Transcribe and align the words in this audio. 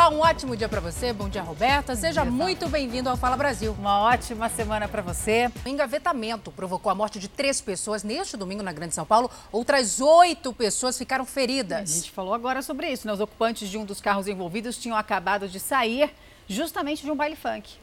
Olá, 0.00 0.08
um 0.08 0.20
ótimo 0.20 0.56
dia 0.56 0.66
para 0.66 0.80
você. 0.80 1.12
Bom 1.12 1.28
dia, 1.28 1.42
Roberta. 1.42 1.94
Seja 1.94 2.22
dia, 2.22 2.30
muito 2.30 2.66
bem-vindo 2.70 3.10
ao 3.10 3.18
Fala 3.18 3.36
Brasil. 3.36 3.76
Uma 3.78 4.00
ótima 4.00 4.48
semana 4.48 4.88
para 4.88 5.02
você. 5.02 5.52
O 5.62 5.68
engavetamento 5.68 6.50
provocou 6.50 6.90
a 6.90 6.94
morte 6.94 7.18
de 7.18 7.28
três 7.28 7.60
pessoas 7.60 8.02
neste 8.02 8.34
domingo 8.34 8.62
na 8.62 8.72
Grande 8.72 8.94
São 8.94 9.04
Paulo. 9.04 9.30
Outras 9.52 10.00
oito 10.00 10.54
pessoas 10.54 10.96
ficaram 10.96 11.26
feridas. 11.26 11.82
A 11.82 11.94
gente 11.96 12.10
falou 12.12 12.32
agora 12.32 12.62
sobre 12.62 12.90
isso, 12.90 13.06
né? 13.06 13.12
Os 13.12 13.20
ocupantes 13.20 13.68
de 13.68 13.76
um 13.76 13.84
dos 13.84 14.00
carros 14.00 14.26
envolvidos 14.26 14.78
tinham 14.78 14.96
acabado 14.96 15.46
de 15.46 15.60
sair 15.60 16.10
justamente 16.48 17.04
de 17.04 17.10
um 17.10 17.14
baile 17.14 17.36
funk. 17.36 17.74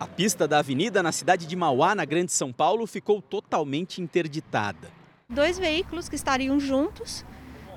A 0.00 0.06
pista 0.06 0.48
da 0.48 0.60
avenida 0.60 1.02
na 1.02 1.12
cidade 1.12 1.44
de 1.44 1.54
Mauá, 1.56 1.94
na 1.94 2.06
Grande 2.06 2.32
São 2.32 2.50
Paulo, 2.50 2.86
ficou 2.86 3.20
totalmente 3.20 4.00
interditada. 4.00 4.88
Dois 5.28 5.58
veículos 5.58 6.08
que 6.08 6.16
estariam 6.16 6.58
juntos 6.58 7.22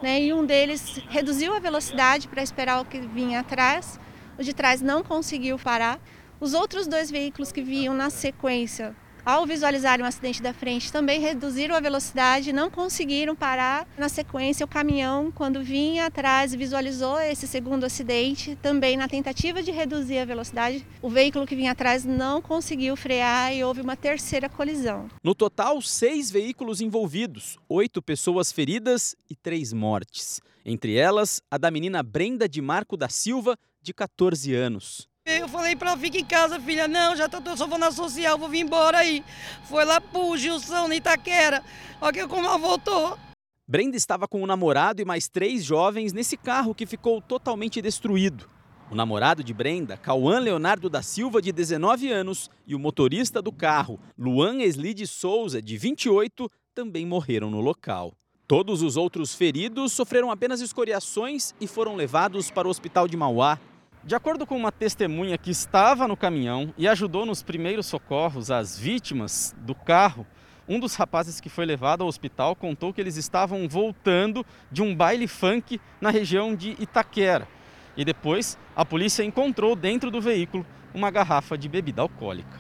né, 0.04 0.22
e 0.22 0.34
um 0.34 0.46
deles 0.46 1.00
reduziu 1.08 1.56
a 1.56 1.60
velocidade 1.60 2.28
para 2.28 2.44
esperar 2.44 2.82
o 2.82 2.86
que 2.86 3.00
vinha 3.00 3.40
atrás. 3.40 3.98
O 4.38 4.44
de 4.44 4.54
trás 4.54 4.82
não 4.82 5.02
conseguiu 5.02 5.58
parar. 5.58 5.98
Os 6.42 6.54
outros 6.54 6.88
dois 6.88 7.10
veículos 7.10 7.54
que 7.54 7.62
vinham 7.62 7.94
na 7.94 8.10
sequência 8.10 8.94
ao 9.26 9.46
visualizarem 9.46 10.04
o 10.04 10.08
acidente 10.08 10.42
da 10.42 10.54
frente, 10.54 10.92
também 10.92 11.20
reduziram 11.20 11.76
a 11.76 11.80
velocidade, 11.80 12.52
não 12.52 12.70
conseguiram 12.70 13.36
parar. 13.36 13.88
Na 13.98 14.10
sequência, 14.10 14.66
o 14.66 14.70
caminhão, 14.70 15.32
quando 15.32 15.64
vinha 15.64 16.06
atrás, 16.06 16.54
visualizou 16.54 17.20
esse 17.20 17.48
segundo 17.48 17.86
acidente, 17.86 18.58
também 18.62 18.98
na 18.98 19.08
tentativa 19.08 19.64
de 19.64 19.72
reduzir 19.72 20.20
a 20.20 20.26
velocidade, 20.26 20.86
o 21.02 21.10
veículo 21.10 21.46
que 21.46 21.56
vinha 21.56 21.72
atrás 21.72 22.04
não 22.04 22.42
conseguiu 22.42 22.96
frear 22.96 23.54
e 23.54 23.64
houve 23.64 23.82
uma 23.82 23.96
terceira 23.96 24.50
colisão. 24.50 25.08
No 25.24 25.34
total, 25.34 25.82
seis 25.82 26.30
veículos 26.30 26.82
envolvidos, 26.82 27.58
oito 27.70 28.02
pessoas 28.02 28.52
feridas 28.52 29.16
e 29.30 29.36
três 29.36 29.72
mortes. 29.74 30.42
Entre 30.66 30.96
elas, 30.96 31.42
a 31.52 31.58
da 31.58 31.70
menina 31.70 32.02
Brenda 32.02 32.48
de 32.48 32.62
Marco 32.62 32.96
da 32.96 33.10
Silva, 33.10 33.58
de 33.82 33.94
14 33.94 34.54
anos. 34.54 35.13
Eu 35.26 35.48
falei 35.48 35.74
pra 35.74 35.92
ela, 35.92 36.00
fica 36.00 36.18
em 36.18 36.26
casa, 36.26 36.60
filha. 36.60 36.86
Não, 36.86 37.16
já 37.16 37.30
tô, 37.30 37.38
eu 37.50 37.56
só 37.56 37.66
vou 37.66 37.78
na 37.78 37.92
social, 37.92 38.38
vou 38.38 38.50
vir 38.50 38.60
embora 38.60 38.98
aí. 38.98 39.24
Foi 39.70 39.86
lá 39.86 40.02
pro 40.02 40.36
Gilson, 40.36 40.90
na 40.90 40.96
Itaquera. 40.96 41.64
Olha 42.02 42.28
como 42.28 42.46
ela 42.46 42.58
voltou. 42.58 43.18
Brenda 43.66 43.96
estava 43.96 44.28
com 44.28 44.44
o 44.44 44.46
namorado 44.48 45.02
e 45.02 45.06
mais 45.06 45.30
três 45.30 45.64
jovens 45.64 46.12
nesse 46.12 46.36
carro 46.36 46.76
que 46.76 46.86
ficou 46.86 47.22
totalmente 47.22 47.82
destruído. 47.82 48.50
O 48.92 48.96
namorado 48.96 49.42
de 49.42 49.54
Brenda, 49.54 49.96
Cauã 49.96 50.40
Leonardo 50.40 50.90
da 50.90 51.02
Silva, 51.02 51.42
de 51.42 51.54
19 51.54 52.12
anos, 52.12 52.50
e 52.68 52.76
o 52.76 52.80
motorista 52.80 53.42
do 53.42 53.52
carro, 53.52 53.98
Luan 54.18 54.62
Esli 54.62 54.94
de 54.94 55.08
Souza, 55.08 55.62
de 55.62 55.78
28, 55.78 56.52
também 56.76 57.06
morreram 57.06 57.50
no 57.50 57.62
local. 57.62 58.14
Todos 58.46 58.82
os 58.82 58.98
outros 58.98 59.34
feridos 59.34 59.94
sofreram 59.94 60.30
apenas 60.30 60.60
escoriações 60.60 61.56
e 61.62 61.66
foram 61.66 61.96
levados 61.96 62.52
para 62.52 62.68
o 62.68 62.72
hospital 62.72 63.08
de 63.08 63.16
Mauá. 63.16 63.58
De 64.06 64.16
acordo 64.16 64.46
com 64.46 64.58
uma 64.58 64.72
testemunha 64.72 65.38
que 65.38 65.50
estava 65.50 66.10
no 66.10 66.18
caminhão 66.18 66.74
e 66.78 66.90
ajudou 66.90 67.26
nos 67.26 67.42
primeiros 67.42 67.86
socorros 67.86 68.52
às 68.52 68.78
vítimas 68.78 69.56
do 69.60 69.74
carro, 69.74 70.28
um 70.68 70.78
dos 70.78 70.96
rapazes 70.96 71.40
que 71.40 71.48
foi 71.48 71.66
levado 71.66 72.02
ao 72.02 72.10
hospital 72.10 72.54
contou 72.54 72.94
que 72.94 73.00
eles 73.00 73.16
estavam 73.16 73.66
voltando 73.66 74.46
de 74.70 74.82
um 74.82 74.94
baile 74.94 75.26
funk 75.26 75.80
na 76.02 76.10
região 76.10 76.54
de 76.54 76.72
Itaquera. 76.80 77.48
E 77.96 78.04
depois, 78.04 78.58
a 78.76 78.84
polícia 78.84 79.24
encontrou 79.24 79.74
dentro 79.74 80.12
do 80.12 80.20
veículo 80.20 80.66
uma 80.94 81.10
garrafa 81.10 81.58
de 81.58 81.70
bebida 81.70 82.02
alcoólica. 82.02 82.60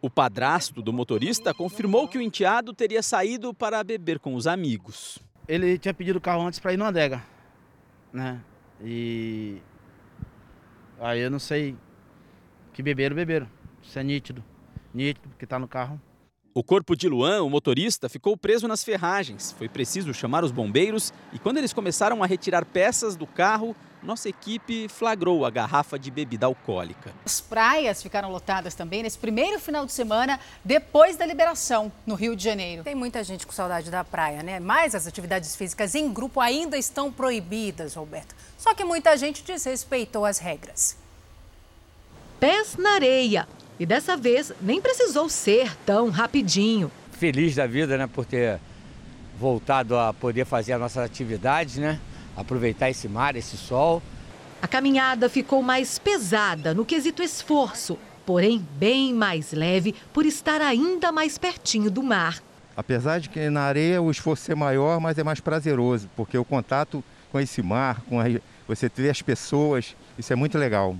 O 0.00 0.08
padrasto 0.08 0.80
do 0.80 0.92
motorista 0.92 1.52
confirmou 1.52 2.06
que 2.06 2.18
o 2.18 2.22
enteado 2.22 2.72
teria 2.72 3.02
saído 3.02 3.52
para 3.52 3.82
beber 3.82 4.20
com 4.20 4.36
os 4.36 4.46
amigos. 4.46 5.18
Ele 5.48 5.76
tinha 5.76 5.92
pedido 5.92 6.18
o 6.18 6.20
carro 6.20 6.46
antes 6.46 6.60
para 6.60 6.72
ir 6.72 6.76
numa 6.76 6.88
adega, 6.88 7.20
né? 8.12 8.40
E 8.80 9.60
Aí 11.00 11.20
eu 11.20 11.30
não 11.30 11.38
sei 11.38 11.76
que 12.72 12.82
beberam, 12.82 13.16
beberam. 13.16 13.48
Isso 13.82 13.98
é 13.98 14.02
nítido. 14.02 14.42
Nítido, 14.92 15.28
porque 15.28 15.46
tá 15.46 15.58
no 15.58 15.68
carro. 15.68 16.00
O 16.56 16.62
corpo 16.62 16.94
de 16.94 17.08
Luan, 17.08 17.42
o 17.42 17.50
motorista, 17.50 18.08
ficou 18.08 18.36
preso 18.36 18.68
nas 18.68 18.84
ferragens. 18.84 19.52
Foi 19.58 19.68
preciso 19.68 20.14
chamar 20.14 20.44
os 20.44 20.52
bombeiros 20.52 21.12
e 21.32 21.38
quando 21.38 21.56
eles 21.56 21.72
começaram 21.72 22.22
a 22.22 22.26
retirar 22.26 22.64
peças 22.64 23.16
do 23.16 23.26
carro, 23.26 23.74
nossa 24.00 24.28
equipe 24.28 24.86
flagrou 24.88 25.44
a 25.44 25.50
garrafa 25.50 25.98
de 25.98 26.12
bebida 26.12 26.46
alcoólica. 26.46 27.12
As 27.26 27.40
praias 27.40 28.00
ficaram 28.00 28.30
lotadas 28.30 28.72
também 28.72 29.02
nesse 29.02 29.18
primeiro 29.18 29.58
final 29.58 29.84
de 29.84 29.92
semana 29.92 30.38
depois 30.64 31.16
da 31.16 31.26
liberação 31.26 31.90
no 32.06 32.14
Rio 32.14 32.36
de 32.36 32.44
Janeiro. 32.44 32.84
Tem 32.84 32.94
muita 32.94 33.24
gente 33.24 33.44
com 33.44 33.52
saudade 33.52 33.90
da 33.90 34.04
praia, 34.04 34.40
né? 34.40 34.60
Mas 34.60 34.94
as 34.94 35.08
atividades 35.08 35.56
físicas 35.56 35.96
em 35.96 36.12
grupo 36.12 36.38
ainda 36.38 36.78
estão 36.78 37.10
proibidas, 37.10 37.94
Roberto. 37.94 38.32
Só 38.56 38.72
que 38.74 38.84
muita 38.84 39.16
gente 39.16 39.42
desrespeitou 39.42 40.24
as 40.24 40.38
regras. 40.38 40.96
Pés 42.38 42.76
na 42.76 42.92
areia. 42.92 43.48
E 43.78 43.84
dessa 43.84 44.16
vez 44.16 44.52
nem 44.60 44.80
precisou 44.80 45.28
ser 45.28 45.76
tão 45.84 46.10
rapidinho. 46.10 46.90
Feliz 47.12 47.54
da 47.54 47.66
vida, 47.66 47.96
né, 47.96 48.06
por 48.06 48.24
ter 48.24 48.60
voltado 49.38 49.96
a 49.96 50.12
poder 50.12 50.44
fazer 50.44 50.74
as 50.74 50.80
nossas 50.80 51.04
atividades, 51.04 51.76
né? 51.76 51.98
Aproveitar 52.36 52.90
esse 52.90 53.08
mar, 53.08 53.34
esse 53.36 53.56
sol. 53.56 54.02
A 54.62 54.68
caminhada 54.68 55.28
ficou 55.28 55.62
mais 55.62 55.98
pesada 55.98 56.72
no 56.72 56.84
quesito 56.84 57.22
esforço, 57.22 57.98
porém 58.24 58.66
bem 58.76 59.12
mais 59.12 59.52
leve 59.52 59.94
por 60.12 60.24
estar 60.24 60.60
ainda 60.60 61.12
mais 61.12 61.36
pertinho 61.36 61.90
do 61.90 62.02
mar. 62.02 62.42
Apesar 62.76 63.20
de 63.20 63.28
que 63.28 63.50
na 63.50 63.62
areia 63.62 64.00
o 64.00 64.10
esforço 64.10 64.50
é 64.50 64.54
maior, 64.54 64.98
mas 65.00 65.18
é 65.18 65.22
mais 65.22 65.40
prazeroso, 65.40 66.08
porque 66.16 66.36
o 66.38 66.44
contato 66.44 67.04
com 67.30 67.38
esse 67.38 67.62
mar, 67.62 68.00
com 68.08 68.20
a, 68.20 68.24
você 68.66 68.90
ver 68.94 69.10
as 69.10 69.20
pessoas, 69.20 69.94
isso 70.18 70.32
é 70.32 70.36
muito 70.36 70.56
legal. 70.58 70.96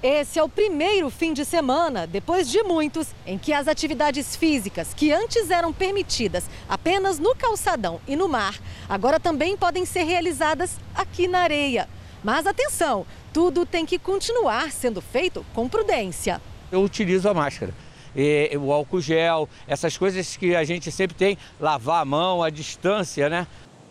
Esse 0.00 0.38
é 0.38 0.42
o 0.44 0.48
primeiro 0.48 1.10
fim 1.10 1.32
de 1.32 1.44
semana, 1.44 2.06
depois 2.06 2.48
de 2.48 2.62
muitos, 2.62 3.08
em 3.26 3.36
que 3.36 3.52
as 3.52 3.66
atividades 3.66 4.36
físicas 4.36 4.94
que 4.94 5.10
antes 5.10 5.50
eram 5.50 5.72
permitidas 5.72 6.44
apenas 6.68 7.18
no 7.18 7.34
calçadão 7.34 8.00
e 8.06 8.14
no 8.14 8.28
mar, 8.28 8.54
agora 8.88 9.18
também 9.18 9.56
podem 9.56 9.84
ser 9.84 10.04
realizadas 10.04 10.76
aqui 10.94 11.26
na 11.26 11.40
areia. 11.40 11.88
Mas 12.22 12.46
atenção, 12.46 13.04
tudo 13.32 13.66
tem 13.66 13.84
que 13.84 13.98
continuar 13.98 14.70
sendo 14.70 15.00
feito 15.00 15.44
com 15.52 15.68
prudência. 15.68 16.40
Eu 16.70 16.82
utilizo 16.84 17.28
a 17.28 17.34
máscara. 17.34 17.74
E, 18.14 18.56
o 18.56 18.72
álcool 18.72 19.00
gel, 19.00 19.48
essas 19.66 19.98
coisas 19.98 20.36
que 20.36 20.54
a 20.54 20.62
gente 20.62 20.92
sempre 20.92 21.16
tem, 21.16 21.36
lavar 21.58 22.02
a 22.02 22.04
mão, 22.04 22.40
a 22.40 22.50
distância, 22.50 23.28
né? 23.28 23.48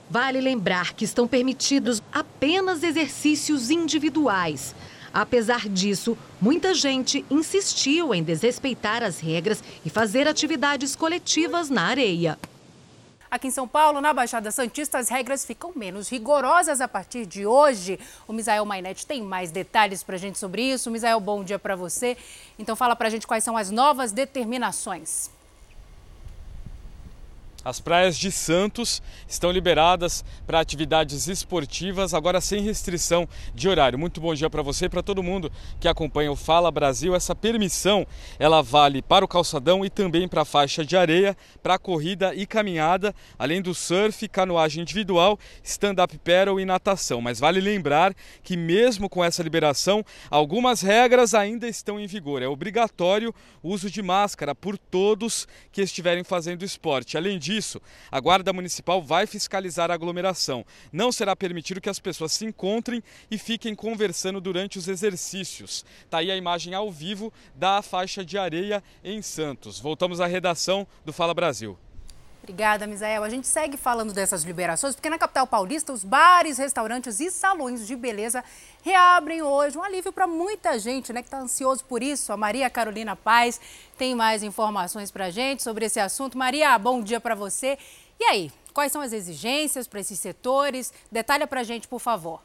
Vale 0.09 0.39
lembrar 0.39 0.93
que 0.93 1.03
estão 1.03 1.27
permitidos 1.27 2.01
apenas 2.13 2.81
exercícios 2.81 3.69
individuais. 3.69 4.73
Apesar 5.13 5.67
disso, 5.69 6.17
muita 6.41 6.73
gente 6.73 7.25
insistiu 7.29 8.13
em 8.13 8.23
desrespeitar 8.23 9.03
as 9.03 9.19
regras 9.19 9.63
e 9.85 9.89
fazer 9.89 10.27
atividades 10.27 10.95
coletivas 10.95 11.69
na 11.69 11.83
areia. 11.83 12.37
Aqui 13.29 13.47
em 13.47 13.51
São 13.51 13.67
Paulo, 13.67 13.99
na 13.99 14.13
Baixada 14.13 14.49
Santista, 14.51 14.97
as 14.97 15.09
regras 15.09 15.45
ficam 15.45 15.73
menos 15.75 16.07
rigorosas 16.07 16.79
a 16.79 16.87
partir 16.87 17.25
de 17.25 17.45
hoje. 17.45 17.99
O 18.25 18.31
Misael 18.31 18.65
Mainete 18.65 19.05
tem 19.05 19.21
mais 19.21 19.51
detalhes 19.51 20.01
para 20.01 20.15
a 20.15 20.19
gente 20.19 20.39
sobre 20.39 20.61
isso. 20.61 20.89
Misael, 20.89 21.19
bom 21.19 21.43
dia 21.43 21.59
para 21.59 21.75
você. 21.75 22.15
Então 22.57 22.73
fala 22.73 22.95
para 22.95 23.07
a 23.07 23.11
gente 23.11 23.27
quais 23.27 23.43
são 23.43 23.57
as 23.57 23.69
novas 23.69 24.13
determinações. 24.13 25.29
As 27.67 27.81
praias 27.81 28.17
de 28.17 28.31
Santos 28.31 29.01
estão 29.27 29.51
liberadas 29.51 30.23
para 30.45 30.61
atividades 30.61 31.27
esportivas, 31.27 32.13
agora 32.13 32.39
sem 32.39 32.61
restrição 32.61 33.27
de 33.53 33.67
horário. 33.67 33.99
Muito 33.99 34.21
bom 34.21 34.33
dia 34.33 34.49
para 34.49 34.61
você 34.61 34.85
e 34.85 34.89
para 34.89 35.03
todo 35.03 35.21
mundo 35.21 35.51
que 35.77 35.89
acompanha 35.89 36.31
o 36.31 36.35
Fala 36.37 36.71
Brasil. 36.71 37.13
Essa 37.13 37.35
permissão 37.35 38.07
ela 38.39 38.63
vale 38.63 39.01
para 39.01 39.25
o 39.25 39.27
calçadão 39.27 39.83
e 39.83 39.89
também 39.89 40.29
para 40.29 40.43
a 40.43 40.45
faixa 40.45 40.85
de 40.85 40.95
areia, 40.95 41.35
para 41.61 41.77
corrida 41.77 42.33
e 42.33 42.45
caminhada, 42.45 43.13
além 43.37 43.61
do 43.61 43.75
surf, 43.75 44.29
canoagem 44.29 44.83
individual, 44.83 45.37
stand-up 45.61 46.17
paddle 46.19 46.61
e 46.61 46.65
natação. 46.65 47.19
Mas 47.19 47.37
vale 47.37 47.59
lembrar 47.59 48.15
que 48.43 48.55
mesmo 48.55 49.09
com 49.09 49.21
essa 49.21 49.43
liberação, 49.43 50.05
algumas 50.31 50.79
regras 50.79 51.33
ainda 51.33 51.67
estão 51.67 51.99
em 51.99 52.07
vigor. 52.07 52.41
É 52.41 52.47
obrigatório 52.47 53.35
o 53.61 53.73
uso 53.73 53.91
de 53.91 54.01
máscara 54.01 54.55
por 54.55 54.77
todos 54.77 55.45
que 55.69 55.81
estiverem 55.81 56.23
fazendo 56.23 56.63
esporte. 56.63 57.17
Além 57.17 57.37
disso, 57.37 57.56
a 58.11 58.19
Guarda 58.19 58.53
Municipal 58.53 59.01
vai 59.01 59.25
fiscalizar 59.25 59.89
a 59.89 59.93
aglomeração. 59.93 60.65
Não 60.91 61.11
será 61.11 61.35
permitido 61.35 61.81
que 61.81 61.89
as 61.89 61.99
pessoas 61.99 62.33
se 62.33 62.45
encontrem 62.45 63.03
e 63.29 63.37
fiquem 63.37 63.73
conversando 63.73 64.39
durante 64.39 64.77
os 64.77 64.87
exercícios. 64.87 65.85
Está 66.03 66.19
aí 66.19 66.31
a 66.31 66.37
imagem 66.37 66.73
ao 66.73 66.91
vivo 66.91 67.31
da 67.55 67.81
faixa 67.81 68.23
de 68.23 68.37
areia 68.37 68.83
em 69.03 69.21
Santos. 69.21 69.79
Voltamos 69.79 70.21
à 70.21 70.27
redação 70.27 70.87
do 71.05 71.13
Fala 71.13 71.33
Brasil. 71.33 71.77
Obrigada, 72.47 72.87
Misael. 72.87 73.25
A 73.25 73.29
gente 73.29 73.45
segue 73.45 73.75
falando 73.75 74.13
dessas 74.13 74.43
liberações, 74.43 74.95
porque 74.95 75.09
na 75.09 75.17
capital 75.17 75.45
paulista, 75.45 75.91
os 75.91 76.01
bares, 76.01 76.57
restaurantes 76.57 77.19
e 77.19 77.29
salões 77.29 77.85
de 77.85 77.93
beleza 77.93 78.41
reabrem 78.83 79.41
hoje. 79.41 79.77
Um 79.77 79.83
alívio 79.83 80.13
para 80.13 80.25
muita 80.25 80.79
gente 80.79 81.11
né, 81.11 81.21
que 81.21 81.27
está 81.27 81.39
ansioso 81.39 81.83
por 81.83 82.01
isso. 82.01 82.31
A 82.31 82.37
Maria 82.37 82.69
Carolina 82.69 83.17
Paz 83.17 83.59
tem 83.97 84.15
mais 84.15 84.43
informações 84.43 85.11
para 85.11 85.25
a 85.25 85.29
gente 85.29 85.61
sobre 85.61 85.87
esse 85.87 85.99
assunto. 85.99 86.37
Maria, 86.37 86.79
bom 86.79 87.01
dia 87.01 87.19
para 87.19 87.35
você. 87.35 87.77
E 88.17 88.23
aí, 88.23 88.49
quais 88.73 88.93
são 88.93 89.01
as 89.01 89.11
exigências 89.11 89.85
para 89.85 89.99
esses 89.99 90.17
setores? 90.17 90.93
Detalha 91.11 91.45
para 91.45 91.59
a 91.59 91.63
gente, 91.65 91.85
por 91.85 91.99
favor. 91.99 92.41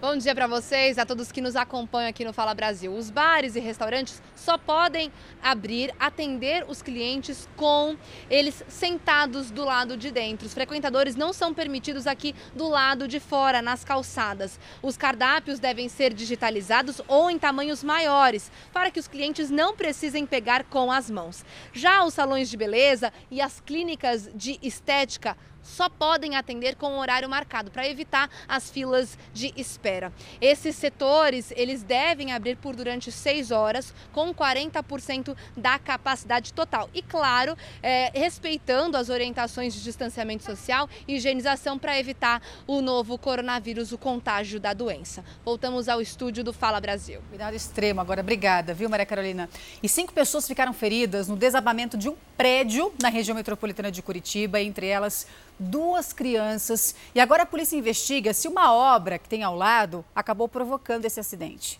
Bom 0.00 0.16
dia 0.16 0.34
para 0.34 0.46
vocês, 0.46 0.96
a 0.96 1.04
todos 1.04 1.30
que 1.30 1.42
nos 1.42 1.54
acompanham 1.54 2.08
aqui 2.08 2.24
no 2.24 2.32
Fala 2.32 2.54
Brasil. 2.54 2.90
Os 2.90 3.10
bares 3.10 3.54
e 3.54 3.60
restaurantes 3.60 4.22
só 4.34 4.56
podem 4.56 5.12
abrir, 5.42 5.94
atender 6.00 6.64
os 6.66 6.80
clientes 6.80 7.46
com 7.54 7.98
eles 8.30 8.64
sentados 8.66 9.50
do 9.50 9.62
lado 9.62 9.98
de 9.98 10.10
dentro. 10.10 10.46
Os 10.46 10.54
frequentadores 10.54 11.16
não 11.16 11.34
são 11.34 11.52
permitidos 11.52 12.06
aqui 12.06 12.34
do 12.56 12.66
lado 12.66 13.06
de 13.06 13.20
fora, 13.20 13.60
nas 13.60 13.84
calçadas. 13.84 14.58
Os 14.82 14.96
cardápios 14.96 15.58
devem 15.58 15.86
ser 15.86 16.14
digitalizados 16.14 17.02
ou 17.06 17.30
em 17.30 17.38
tamanhos 17.38 17.84
maiores, 17.84 18.50
para 18.72 18.90
que 18.90 19.00
os 19.00 19.06
clientes 19.06 19.50
não 19.50 19.76
precisem 19.76 20.24
pegar 20.24 20.64
com 20.64 20.90
as 20.90 21.10
mãos. 21.10 21.44
Já 21.74 22.04
os 22.06 22.14
salões 22.14 22.48
de 22.48 22.56
beleza 22.56 23.12
e 23.30 23.38
as 23.38 23.60
clínicas 23.60 24.30
de 24.34 24.58
estética 24.62 25.36
só 25.62 25.88
podem 25.88 26.36
atender 26.36 26.76
com 26.76 26.98
horário 26.98 27.28
marcado 27.28 27.70
para 27.70 27.88
evitar 27.88 28.30
as 28.48 28.70
filas 28.70 29.18
de 29.32 29.52
espera. 29.56 30.12
Esses 30.40 30.76
setores 30.76 31.52
eles 31.56 31.82
devem 31.82 32.32
abrir 32.32 32.56
por 32.56 32.74
durante 32.74 33.10
seis 33.10 33.50
horas 33.50 33.94
com 34.12 34.34
40% 34.34 35.36
da 35.56 35.78
capacidade 35.78 36.52
total 36.52 36.88
e 36.94 37.02
claro 37.02 37.56
é, 37.82 38.10
respeitando 38.14 38.96
as 38.96 39.08
orientações 39.08 39.74
de 39.74 39.82
distanciamento 39.82 40.44
social 40.44 40.88
e 41.06 41.16
higienização 41.16 41.78
para 41.78 41.98
evitar 41.98 42.42
o 42.66 42.80
novo 42.80 43.18
coronavírus, 43.18 43.92
o 43.92 43.98
contágio 43.98 44.58
da 44.58 44.72
doença. 44.72 45.24
Voltamos 45.44 45.88
ao 45.88 46.00
estúdio 46.00 46.42
do 46.42 46.52
Fala 46.52 46.80
Brasil. 46.80 47.20
Cuidado 47.28 47.54
extremo 47.54 48.00
agora, 48.00 48.20
obrigada, 48.20 48.74
viu 48.74 48.88
Maria 48.88 49.06
Carolina? 49.06 49.48
E 49.82 49.88
cinco 49.88 50.12
pessoas 50.12 50.46
ficaram 50.46 50.72
feridas 50.72 51.28
no 51.28 51.36
desabamento 51.36 51.96
de 51.96 52.08
um 52.08 52.16
prédio 52.36 52.92
na 53.00 53.08
região 53.08 53.34
metropolitana 53.34 53.90
de 53.90 54.02
Curitiba, 54.02 54.60
entre 54.60 54.86
elas 54.86 55.26
duas 55.60 56.12
crianças. 56.12 56.94
E 57.14 57.20
agora 57.20 57.42
a 57.42 57.46
polícia 57.46 57.76
investiga 57.76 58.32
se 58.32 58.48
uma 58.48 58.72
obra 58.72 59.18
que 59.18 59.28
tem 59.28 59.42
ao 59.42 59.54
lado 59.54 60.04
acabou 60.14 60.48
provocando 60.48 61.04
esse 61.04 61.20
acidente. 61.20 61.78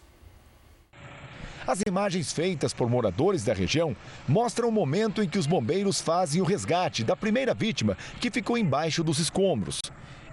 As 1.67 1.81
imagens 1.87 2.32
feitas 2.32 2.73
por 2.73 2.88
moradores 2.88 3.44
da 3.44 3.55
região 3.55 3.97
mostram 4.27 4.69
o 4.69 4.73
momento 4.73 5.23
em 5.23 5.29
que 5.29 5.38
os 5.38 5.47
bombeiros 5.47 6.00
fazem 6.00 6.41
o 6.41 6.44
resgate 6.44 7.05
da 7.05 7.15
primeira 7.15 7.55
vítima 7.55 7.97
que 8.21 8.31
ficou 8.31 8.59
embaixo 8.59 9.05
dos 9.05 9.19
escombros. 9.19 9.81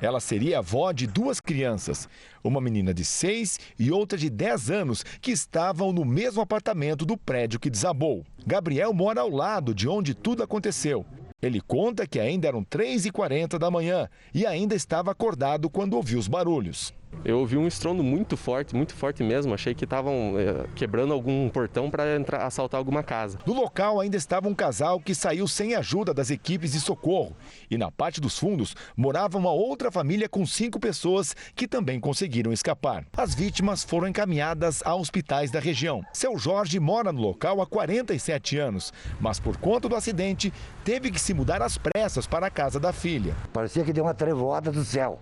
Ela 0.01 0.19
seria 0.19 0.59
avó 0.59 0.91
de 0.91 1.07
duas 1.07 1.39
crianças, 1.39 2.07
uma 2.43 2.61
menina 2.61 2.93
de 2.93 3.03
6 3.03 3.59
e 3.79 3.91
outra 3.91 4.17
de 4.17 4.29
10 4.29 4.69
anos, 4.69 5.03
que 5.19 5.31
estavam 5.31 5.91
no 5.91 6.05
mesmo 6.05 6.41
apartamento 6.41 7.05
do 7.05 7.17
prédio 7.17 7.59
que 7.59 7.69
desabou. 7.69 8.23
Gabriel 8.45 8.93
mora 8.93 9.21
ao 9.21 9.29
lado 9.29 9.73
de 9.73 9.87
onde 9.87 10.13
tudo 10.13 10.43
aconteceu. 10.43 11.05
Ele 11.39 11.61
conta 11.61 12.07
que 12.07 12.19
ainda 12.19 12.47
eram 12.47 12.65
3h40 12.65 13.59
da 13.59 13.69
manhã 13.69 14.09
e 14.33 14.43
ainda 14.45 14.73
estava 14.73 15.11
acordado 15.11 15.69
quando 15.69 15.93
ouviu 15.93 16.17
os 16.17 16.27
barulhos. 16.27 16.91
Eu 17.23 17.39
ouvi 17.39 17.57
um 17.57 17.67
estrondo 17.67 18.03
muito 18.03 18.37
forte, 18.37 18.75
muito 18.75 18.93
forte 18.93 19.23
mesmo. 19.23 19.53
Achei 19.53 19.73
que 19.73 19.83
estavam 19.83 20.35
é, 20.37 20.65
quebrando 20.75 21.13
algum 21.13 21.49
portão 21.49 21.89
para 21.89 22.45
assaltar 22.45 22.77
alguma 22.77 23.03
casa. 23.03 23.37
No 23.45 23.53
local 23.53 23.99
ainda 23.99 24.15
estava 24.15 24.47
um 24.47 24.53
casal 24.53 24.99
que 24.99 25.13
saiu 25.13 25.47
sem 25.47 25.75
ajuda 25.75 26.13
das 26.13 26.29
equipes 26.29 26.71
de 26.71 26.79
socorro. 26.79 27.35
E 27.69 27.77
na 27.77 27.91
parte 27.91 28.21
dos 28.21 28.37
fundos 28.37 28.75
morava 28.95 29.37
uma 29.37 29.51
outra 29.51 29.91
família 29.91 30.29
com 30.29 30.45
cinco 30.45 30.79
pessoas 30.79 31.35
que 31.55 31.67
também 31.67 31.99
conseguiram 31.99 32.53
escapar. 32.53 33.05
As 33.15 33.33
vítimas 33.35 33.83
foram 33.83 34.07
encaminhadas 34.07 34.81
a 34.85 34.95
hospitais 34.95 35.51
da 35.51 35.59
região. 35.59 36.01
Seu 36.13 36.37
Jorge 36.37 36.79
mora 36.79 37.11
no 37.11 37.21
local 37.21 37.61
há 37.61 37.67
47 37.67 38.57
anos, 38.57 38.93
mas 39.19 39.39
por 39.39 39.57
conta 39.57 39.89
do 39.89 39.95
acidente 39.95 40.53
teve 40.83 41.11
que 41.11 41.19
se 41.19 41.33
mudar 41.33 41.61
às 41.61 41.77
pressas 41.77 42.27
para 42.27 42.47
a 42.47 42.51
casa 42.51 42.79
da 42.79 42.93
filha. 42.93 43.35
Parecia 43.51 43.83
que 43.83 43.93
deu 43.93 44.05
uma 44.05 44.13
trevoada 44.13 44.71
do 44.71 44.85
céu. 44.85 45.19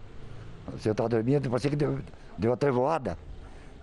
Eu 0.68 0.92
estava 0.92 1.10
dormindo, 1.10 1.50
parecia 1.50 1.70
que 1.70 1.76
deu, 1.76 2.00
deu 2.38 2.52
uma 2.52 2.58
trevoada. 2.58 3.18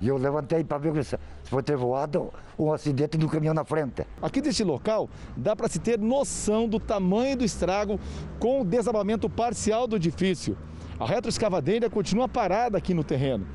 E 0.00 0.08
eu 0.08 0.16
levantei 0.16 0.64
para 0.64 0.78
ver 0.78 1.04
se 1.04 1.16
foi 1.44 1.62
trevoado 1.62 2.32
um 2.58 2.72
acidente 2.72 3.16
do 3.16 3.28
caminhão 3.28 3.54
na 3.54 3.64
frente. 3.64 4.04
Aqui 4.20 4.40
deste 4.40 4.64
local, 4.64 5.08
dá 5.36 5.54
para 5.54 5.68
se 5.68 5.78
ter 5.78 5.96
noção 5.96 6.68
do 6.68 6.80
tamanho 6.80 7.36
do 7.36 7.44
estrago 7.44 8.00
com 8.40 8.62
o 8.62 8.64
desabamento 8.64 9.30
parcial 9.30 9.86
do 9.86 9.94
edifício. 9.94 10.58
A 10.98 11.06
retroescavadeira 11.06 11.88
continua 11.88 12.28
parada 12.28 12.76
aqui 12.78 12.92
no 12.92 13.04
terreno. 13.04 13.46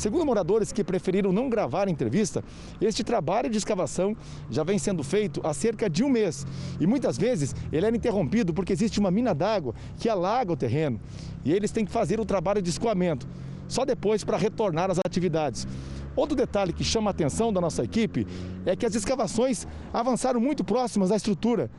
Segundo 0.00 0.24
moradores 0.24 0.72
que 0.72 0.82
preferiram 0.82 1.30
não 1.30 1.50
gravar 1.50 1.86
a 1.86 1.90
entrevista, 1.90 2.42
este 2.80 3.04
trabalho 3.04 3.50
de 3.50 3.58
escavação 3.58 4.16
já 4.50 4.64
vem 4.64 4.78
sendo 4.78 5.04
feito 5.04 5.42
há 5.44 5.52
cerca 5.52 5.90
de 5.90 6.02
um 6.02 6.08
mês 6.08 6.46
e 6.80 6.86
muitas 6.86 7.18
vezes 7.18 7.54
ele 7.70 7.84
era 7.84 7.94
interrompido 7.94 8.54
porque 8.54 8.72
existe 8.72 8.98
uma 8.98 9.10
mina 9.10 9.34
d'água 9.34 9.74
que 9.98 10.08
alaga 10.08 10.50
o 10.54 10.56
terreno 10.56 10.98
e 11.44 11.52
eles 11.52 11.70
têm 11.70 11.84
que 11.84 11.92
fazer 11.92 12.18
o 12.18 12.24
trabalho 12.24 12.62
de 12.62 12.70
escoamento 12.70 13.28
só 13.68 13.84
depois 13.84 14.24
para 14.24 14.38
retornar 14.38 14.90
às 14.90 14.98
atividades. 15.04 15.68
Outro 16.16 16.34
detalhe 16.34 16.72
que 16.72 16.82
chama 16.82 17.10
a 17.10 17.12
atenção 17.12 17.52
da 17.52 17.60
nossa 17.60 17.84
equipe 17.84 18.26
é 18.64 18.74
que 18.74 18.86
as 18.86 18.94
escavações 18.94 19.68
avançaram 19.92 20.40
muito 20.40 20.64
próximas 20.64 21.10
da 21.10 21.16
estrutura. 21.16 21.70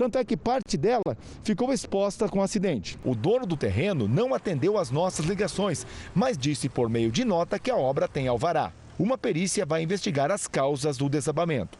Tanto 0.00 0.16
é 0.16 0.24
que 0.24 0.34
parte 0.34 0.78
dela 0.78 1.14
ficou 1.44 1.70
exposta 1.74 2.26
com 2.26 2.38
o 2.38 2.42
acidente. 2.42 2.98
O 3.04 3.14
dono 3.14 3.44
do 3.44 3.54
terreno 3.54 4.08
não 4.08 4.32
atendeu 4.32 4.78
às 4.78 4.90
nossas 4.90 5.26
ligações, 5.26 5.86
mas 6.14 6.38
disse 6.38 6.70
por 6.70 6.88
meio 6.88 7.12
de 7.12 7.22
nota 7.22 7.58
que 7.58 7.70
a 7.70 7.76
obra 7.76 8.08
tem 8.08 8.26
alvará. 8.26 8.72
Uma 8.98 9.18
perícia 9.18 9.66
vai 9.66 9.82
investigar 9.82 10.30
as 10.30 10.48
causas 10.48 10.96
do 10.96 11.06
desabamento. 11.06 11.78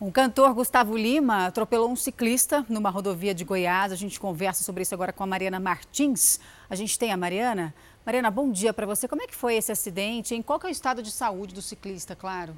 O 0.00 0.10
cantor 0.10 0.52
Gustavo 0.52 0.96
Lima 0.96 1.46
atropelou 1.46 1.88
um 1.88 1.94
ciclista 1.94 2.66
numa 2.68 2.90
rodovia 2.90 3.32
de 3.32 3.44
Goiás. 3.44 3.92
A 3.92 3.96
gente 3.96 4.18
conversa 4.18 4.64
sobre 4.64 4.82
isso 4.82 4.92
agora 4.92 5.12
com 5.12 5.22
a 5.22 5.26
Mariana 5.28 5.60
Martins. 5.60 6.40
A 6.68 6.74
gente 6.74 6.98
tem 6.98 7.12
a 7.12 7.16
Mariana. 7.16 7.72
Mariana, 8.04 8.32
bom 8.32 8.50
dia 8.50 8.74
para 8.74 8.84
você. 8.84 9.06
Como 9.06 9.22
é 9.22 9.28
que 9.28 9.36
foi 9.36 9.54
esse 9.54 9.70
acidente? 9.70 10.34
Em 10.34 10.42
qual 10.42 10.58
é 10.64 10.66
o 10.66 10.70
estado 10.70 11.04
de 11.04 11.12
saúde 11.12 11.54
do 11.54 11.62
ciclista, 11.62 12.16
claro? 12.16 12.52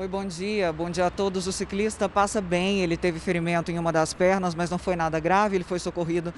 Oi, 0.00 0.08
bom 0.08 0.24
dia. 0.24 0.72
Bom 0.72 0.88
dia 0.88 1.04
a 1.04 1.10
todos. 1.10 1.46
O 1.46 1.52
ciclista 1.52 2.08
passa 2.08 2.40
bem, 2.40 2.80
ele 2.80 2.96
teve 2.96 3.20
ferimento 3.20 3.70
em 3.70 3.78
uma 3.78 3.92
das 3.92 4.14
pernas, 4.14 4.54
mas 4.54 4.70
não 4.70 4.78
foi 4.78 4.96
nada 4.96 5.20
grave. 5.20 5.58
Ele 5.58 5.64
foi 5.64 5.78
socorrido 5.78 6.32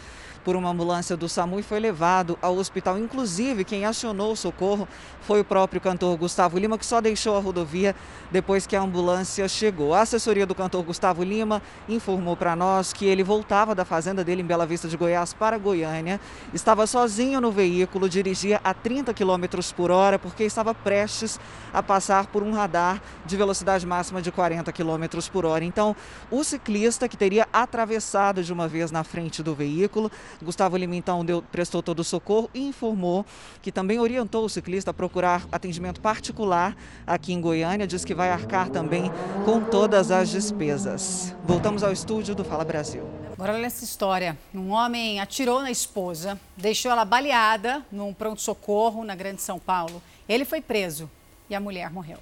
por 0.45 0.57
uma 0.57 0.71
ambulância 0.71 1.17
do 1.17 1.29
SAMU 1.29 1.61
e 1.61 1.63
foi 1.63 1.79
levado 1.79 2.37
ao 2.43 2.57
hospital. 2.57 2.99
Inclusive, 2.99 3.63
quem 3.63 3.85
acionou 3.85 4.33
o 4.33 4.37
socorro 4.37 4.89
foi 5.21 5.43
o 5.43 5.45
próprio 5.45 5.81
cantor 5.81 6.17
Gustavo 6.17 6.59
Lima, 6.59 6.77
que 6.77 6.85
só 6.85 7.01
deixou 7.01 7.37
a 7.37 7.41
rodovia 7.41 7.95
depois 8.33 8.67
que 8.67 8.75
a 8.75 8.83
ambulância 8.83 9.47
chegou. 9.47 9.95
A 9.95 10.01
assessoria 10.01 10.45
do 10.45 10.57
cantor 10.57 10.83
Gustavo 10.83 11.23
Lima 11.23 11.63
informou 11.89 12.37
para 12.37 12.57
nós 12.57 12.93
que 12.93 13.07
ele 13.07 13.23
voltava 13.23 13.77
da 13.77 13.85
fazenda 13.85 14.25
dele 14.25 14.43
em 14.43 14.45
Bela 14.45 14.67
Vista 14.67 14.89
de 14.89 14.97
Goiás 14.97 15.33
para 15.33 15.57
Goiânia, 15.57 16.21
estava 16.53 16.85
sozinho 16.85 17.41
no 17.41 17.53
veículo, 17.53 18.09
dirigia 18.09 18.61
a 18.65 18.75
30 18.75 19.15
km 19.15 19.45
por 19.77 19.93
hora 19.93 20.19
porque 20.19 20.43
estava 20.43 20.75
prestes 20.75 21.39
a 21.73 21.81
passar 21.81 22.27
por 22.27 22.43
um 22.43 22.51
radar 22.51 23.01
de 23.25 23.37
velocidade 23.37 23.52
máxima 23.87 24.23
de 24.23 24.31
40 24.31 24.73
km 24.73 25.05
por 25.33 25.45
hora. 25.45 25.65
Então, 25.65 25.95
o 26.31 26.43
ciclista 26.45 27.09
que 27.09 27.17
teria 27.17 27.47
atravessado 27.53 28.43
de 28.43 28.53
uma 28.53 28.69
vez 28.69 28.91
na 28.91 29.05
frente 29.05 29.43
do 29.43 29.55
veículo 29.55 30.11
Gustavo 30.43 30.77
Lima 30.77 30.97
então 30.97 31.25
deu, 31.25 31.43
prestou 31.43 31.83
todo 31.83 32.01
o 32.01 32.05
socorro 32.05 32.51
e 32.55 32.61
informou 32.61 33.25
que 33.61 33.73
também 33.73 33.99
orientou 33.99 34.45
o 34.45 34.49
ciclista 34.49 34.91
a 34.91 34.95
procurar 34.95 35.47
atendimento 35.51 36.01
particular 36.01 36.77
aqui 37.07 37.33
em 37.33 37.41
Goiânia. 37.41 37.87
Diz 37.87 38.05
que 38.05 38.15
vai 38.15 38.31
arcar 38.31 38.71
também 38.71 39.11
com 39.45 39.61
todas 39.61 40.11
as 40.11 40.31
despesas. 40.31 41.35
Voltamos 41.45 41.83
ao 41.83 41.93
estúdio 41.93 42.35
do 42.35 42.45
Fala 42.45 42.65
Brasil. 42.65 43.09
Agora 43.33 43.55
olha 43.55 43.67
essa 43.67 43.85
história. 43.85 44.39
Um 44.55 44.71
homem 44.71 45.21
atirou 45.21 45.63
na 45.63 45.71
esposa, 45.71 46.39
deixou 46.57 46.91
ela 46.91 47.05
baleada 47.05 47.85
num 47.91 48.13
pronto-socorro 48.13 49.05
na 49.05 49.15
Grande 49.15 49.43
São 49.43 49.59
Paulo. 49.59 50.03
Ele 50.29 50.45
foi 50.45 50.61
preso 50.61 51.11
e 51.49 51.55
a 51.55 51.61
mulher 51.61 51.91
morreu. 51.91 52.19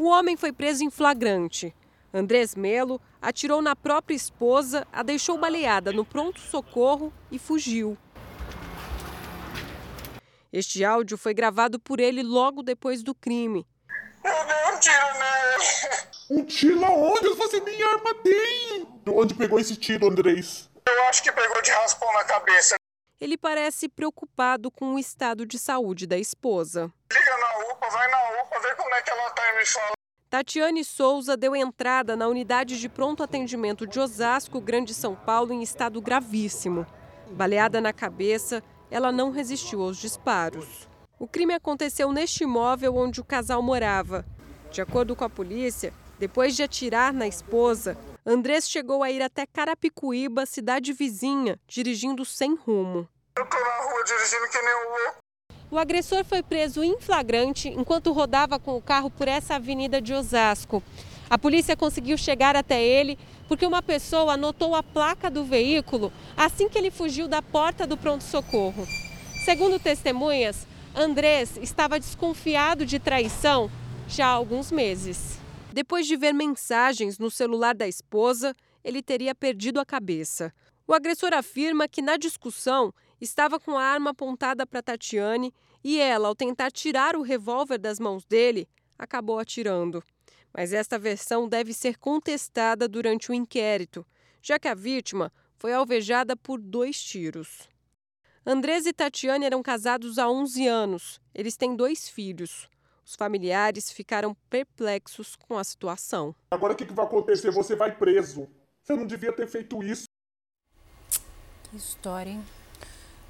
O 0.00 0.08
homem 0.08 0.34
foi 0.34 0.50
preso 0.50 0.82
em 0.82 0.90
flagrante. 0.90 1.76
Andrés 2.10 2.54
Melo 2.54 2.98
atirou 3.20 3.60
na 3.60 3.76
própria 3.76 4.16
esposa, 4.16 4.86
a 4.90 5.02
deixou 5.02 5.36
baleada 5.36 5.92
no 5.92 6.06
pronto-socorro 6.06 7.12
e 7.30 7.38
fugiu. 7.38 7.98
Este 10.50 10.82
áudio 10.86 11.18
foi 11.18 11.34
gravado 11.34 11.78
por 11.78 12.00
ele 12.00 12.22
logo 12.22 12.62
depois 12.62 13.02
do 13.02 13.14
crime. 13.14 13.66
Eu 14.24 14.46
dei 14.46 14.74
um 14.74 14.80
tiro 14.80 15.18
nela. 15.18 15.58
Um 16.30 16.44
tiro 16.46 16.82
aonde? 16.82 17.34
Você 17.34 17.60
nem 17.60 17.82
arma 17.82 18.14
tem. 18.14 18.88
Onde 19.06 19.34
pegou 19.34 19.60
esse 19.60 19.76
tiro, 19.76 20.08
Andrés? 20.08 20.70
Eu 20.88 21.02
acho 21.10 21.22
que 21.22 21.30
pegou 21.30 21.60
de 21.60 21.70
raspão 21.72 22.10
na 22.14 22.24
cabeça. 22.24 22.76
Ele 23.20 23.36
parece 23.36 23.86
preocupado 23.86 24.70
com 24.70 24.94
o 24.94 24.98
estado 24.98 25.44
de 25.44 25.58
saúde 25.58 26.06
da 26.06 26.16
esposa. 26.16 26.90
Liga 27.12 27.39
vai 27.90 28.08
na 28.10 28.42
UPA, 28.42 28.60
vê 28.60 28.74
como 28.74 28.94
é 28.94 29.02
que 29.02 29.10
ela 29.10 29.30
tá 29.30 29.42
me 29.58 29.66
fala. 29.66 29.92
Tatiane 30.28 30.84
Souza 30.84 31.36
deu 31.36 31.56
entrada 31.56 32.14
na 32.14 32.28
unidade 32.28 32.78
de 32.78 32.88
pronto 32.88 33.22
atendimento 33.22 33.86
de 33.86 33.98
Osasco, 33.98 34.60
Grande 34.60 34.94
São 34.94 35.16
Paulo, 35.16 35.52
em 35.52 35.62
estado 35.62 36.00
gravíssimo. 36.00 36.86
Baleada 37.32 37.80
na 37.80 37.92
cabeça, 37.92 38.62
ela 38.90 39.10
não 39.10 39.30
resistiu 39.30 39.82
aos 39.82 39.96
disparos. 39.96 40.88
O 41.18 41.26
crime 41.26 41.52
aconteceu 41.52 42.12
neste 42.12 42.44
imóvel 42.44 42.96
onde 42.96 43.20
o 43.20 43.24
casal 43.24 43.60
morava. 43.60 44.24
De 44.70 44.80
acordo 44.80 45.16
com 45.16 45.24
a 45.24 45.30
polícia, 45.30 45.92
depois 46.18 46.54
de 46.54 46.62
atirar 46.62 47.12
na 47.12 47.26
esposa, 47.26 47.98
Andrés 48.24 48.68
chegou 48.68 49.02
a 49.02 49.10
ir 49.10 49.22
até 49.22 49.44
Carapicuíba, 49.46 50.46
cidade 50.46 50.92
vizinha, 50.92 51.58
dirigindo 51.66 52.24
sem 52.24 52.54
rumo. 52.54 53.08
Eu 53.36 53.46
tô 53.46 53.58
na 53.58 53.76
rua 53.82 54.04
dirigindo 54.04 54.48
que 54.48 54.62
nem 54.62 54.74
um 54.74 54.90
louco. 54.90 55.19
O 55.70 55.78
agressor 55.78 56.24
foi 56.24 56.42
preso 56.42 56.82
em 56.82 57.00
flagrante 57.00 57.68
enquanto 57.68 58.12
rodava 58.12 58.58
com 58.58 58.76
o 58.76 58.82
carro 58.82 59.08
por 59.08 59.28
essa 59.28 59.54
avenida 59.54 60.00
de 60.00 60.12
Osasco. 60.12 60.82
A 61.28 61.38
polícia 61.38 61.76
conseguiu 61.76 62.18
chegar 62.18 62.56
até 62.56 62.82
ele 62.82 63.16
porque 63.46 63.64
uma 63.64 63.80
pessoa 63.80 64.32
anotou 64.32 64.74
a 64.74 64.82
placa 64.82 65.30
do 65.30 65.44
veículo 65.44 66.12
assim 66.36 66.68
que 66.68 66.76
ele 66.76 66.90
fugiu 66.90 67.28
da 67.28 67.40
porta 67.40 67.86
do 67.86 67.96
pronto-socorro. 67.96 68.84
Segundo 69.44 69.78
testemunhas, 69.78 70.66
Andrés 70.92 71.56
estava 71.62 72.00
desconfiado 72.00 72.84
de 72.84 72.98
traição 72.98 73.70
já 74.08 74.26
há 74.26 74.30
alguns 74.30 74.72
meses. 74.72 75.38
Depois 75.72 76.04
de 76.04 76.16
ver 76.16 76.32
mensagens 76.32 77.16
no 77.16 77.30
celular 77.30 77.76
da 77.76 77.86
esposa, 77.86 78.56
ele 78.82 79.00
teria 79.00 79.36
perdido 79.36 79.78
a 79.78 79.86
cabeça. 79.86 80.52
O 80.84 80.92
agressor 80.92 81.32
afirma 81.32 81.86
que 81.86 82.02
na 82.02 82.16
discussão 82.16 82.92
estava 83.20 83.60
com 83.60 83.76
a 83.78 83.84
arma 83.84 84.10
apontada 84.10 84.66
para 84.66 84.82
Tatiane 84.82 85.52
e 85.82 85.98
ela, 85.98 86.28
ao 86.28 86.34
tentar 86.34 86.70
tirar 86.70 87.16
o 87.16 87.22
revólver 87.22 87.78
das 87.78 87.98
mãos 87.98 88.24
dele, 88.24 88.68
acabou 88.98 89.38
atirando. 89.38 90.02
Mas 90.52 90.72
esta 90.72 90.98
versão 90.98 91.48
deve 91.48 91.72
ser 91.72 91.96
contestada 91.98 92.88
durante 92.88 93.30
o 93.30 93.34
inquérito, 93.34 94.04
já 94.42 94.58
que 94.58 94.68
a 94.68 94.74
vítima 94.74 95.32
foi 95.56 95.72
alvejada 95.72 96.36
por 96.36 96.60
dois 96.60 97.00
tiros. 97.02 97.68
Andrés 98.44 98.86
e 98.86 98.92
Tatiane 98.92 99.44
eram 99.44 99.62
casados 99.62 100.18
há 100.18 100.28
11 100.28 100.66
anos. 100.66 101.20
Eles 101.34 101.56
têm 101.56 101.76
dois 101.76 102.08
filhos. 102.08 102.68
Os 103.04 103.14
familiares 103.14 103.92
ficaram 103.92 104.34
perplexos 104.48 105.36
com 105.36 105.58
a 105.58 105.64
situação. 105.64 106.34
Agora 106.50 106.72
o 106.72 106.76
que, 106.76 106.86
que 106.86 106.92
vai 106.92 107.04
acontecer? 107.04 107.50
Você 107.50 107.76
vai 107.76 107.94
preso. 107.94 108.48
Você 108.82 108.96
não 108.96 109.06
devia 109.06 109.32
ter 109.32 109.46
feito 109.46 109.82
isso. 109.82 110.04
Que 111.64 111.76
história, 111.76 112.30
hein? 112.30 112.44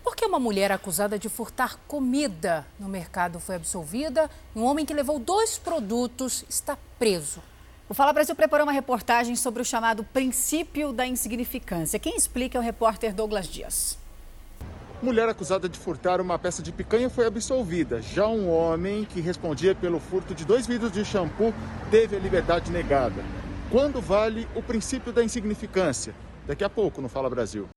Por 0.03 0.17
que 0.17 0.25
uma 0.25 0.39
mulher 0.39 0.73
acusada 0.73 1.19
de 1.19 1.29
furtar 1.29 1.79
comida 1.87 2.67
no 2.79 2.89
mercado 2.89 3.39
foi 3.39 3.57
absolvida 3.57 4.31
e 4.55 4.59
um 4.59 4.65
homem 4.65 4.87
que 4.87 4.95
levou 4.95 5.19
dois 5.19 5.59
produtos 5.59 6.45
está 6.49 6.77
preso? 6.99 7.41
O 7.89 7.95
Fala 7.95 8.13
Brasil 8.13 8.35
preparou 8.35 8.65
uma 8.67 8.73
reportagem 8.73 9.35
sobre 9.37 9.63
o 9.63 9.65
chamado 9.65 10.05
princípio 10.05 10.93
da 10.93 11.07
insignificância. 11.07 11.99
Quem 11.99 12.17
explica 12.17 12.57
é 12.57 12.61
o 12.61 12.65
repórter 12.65 13.13
Douglas 13.13 13.47
Dias. 13.47 13.99
Mulher 15.03 15.29
acusada 15.29 15.69
de 15.69 15.79
furtar 15.79 16.21
uma 16.21 16.39
peça 16.39 16.63
de 16.63 16.73
picanha 16.73 17.11
foi 17.11 17.27
absolvida. 17.27 18.01
Já 18.01 18.27
um 18.27 18.51
homem 18.51 19.05
que 19.05 19.21
respondia 19.21 19.75
pelo 19.75 19.99
furto 19.99 20.35
de 20.35 20.45
dois 20.45 20.67
vidros 20.67 20.93
de 20.93 21.05
shampoo 21.05 21.55
teve 21.91 22.17
a 22.17 22.19
liberdade 22.19 22.71
negada. 22.71 23.25
Quando 23.71 24.01
vale 24.01 24.47
o 24.55 24.63
princípio 24.63 25.13
da 25.13 25.25
insignificância? 25.25 26.15
Daqui 26.47 26.63
a 26.63 26.71
pouco 26.71 27.01
no 27.01 27.09
Fala 27.09 27.31
Brasil. 27.31 27.69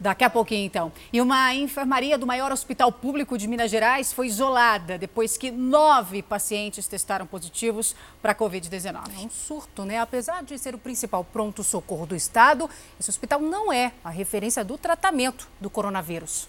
Daqui 0.00 0.24
a 0.24 0.30
pouquinho, 0.30 0.64
então. 0.64 0.90
E 1.12 1.20
uma 1.20 1.54
enfermaria 1.54 2.16
do 2.16 2.26
maior 2.26 2.50
hospital 2.50 2.90
público 2.90 3.36
de 3.36 3.46
Minas 3.46 3.70
Gerais 3.70 4.14
foi 4.14 4.28
isolada 4.28 4.96
depois 4.96 5.36
que 5.36 5.50
nove 5.50 6.22
pacientes 6.22 6.88
testaram 6.88 7.26
positivos 7.26 7.94
para 8.22 8.32
a 8.32 8.34
Covid-19. 8.34 8.94
É 9.14 9.26
um 9.26 9.28
surto, 9.28 9.84
né? 9.84 9.98
Apesar 9.98 10.42
de 10.42 10.58
ser 10.58 10.74
o 10.74 10.78
principal 10.78 11.22
pronto-socorro 11.22 12.06
do 12.06 12.16
estado, 12.16 12.68
esse 12.98 13.10
hospital 13.10 13.40
não 13.40 13.70
é 13.70 13.92
a 14.02 14.08
referência 14.08 14.64
do 14.64 14.78
tratamento 14.78 15.46
do 15.60 15.68
coronavírus. 15.68 16.48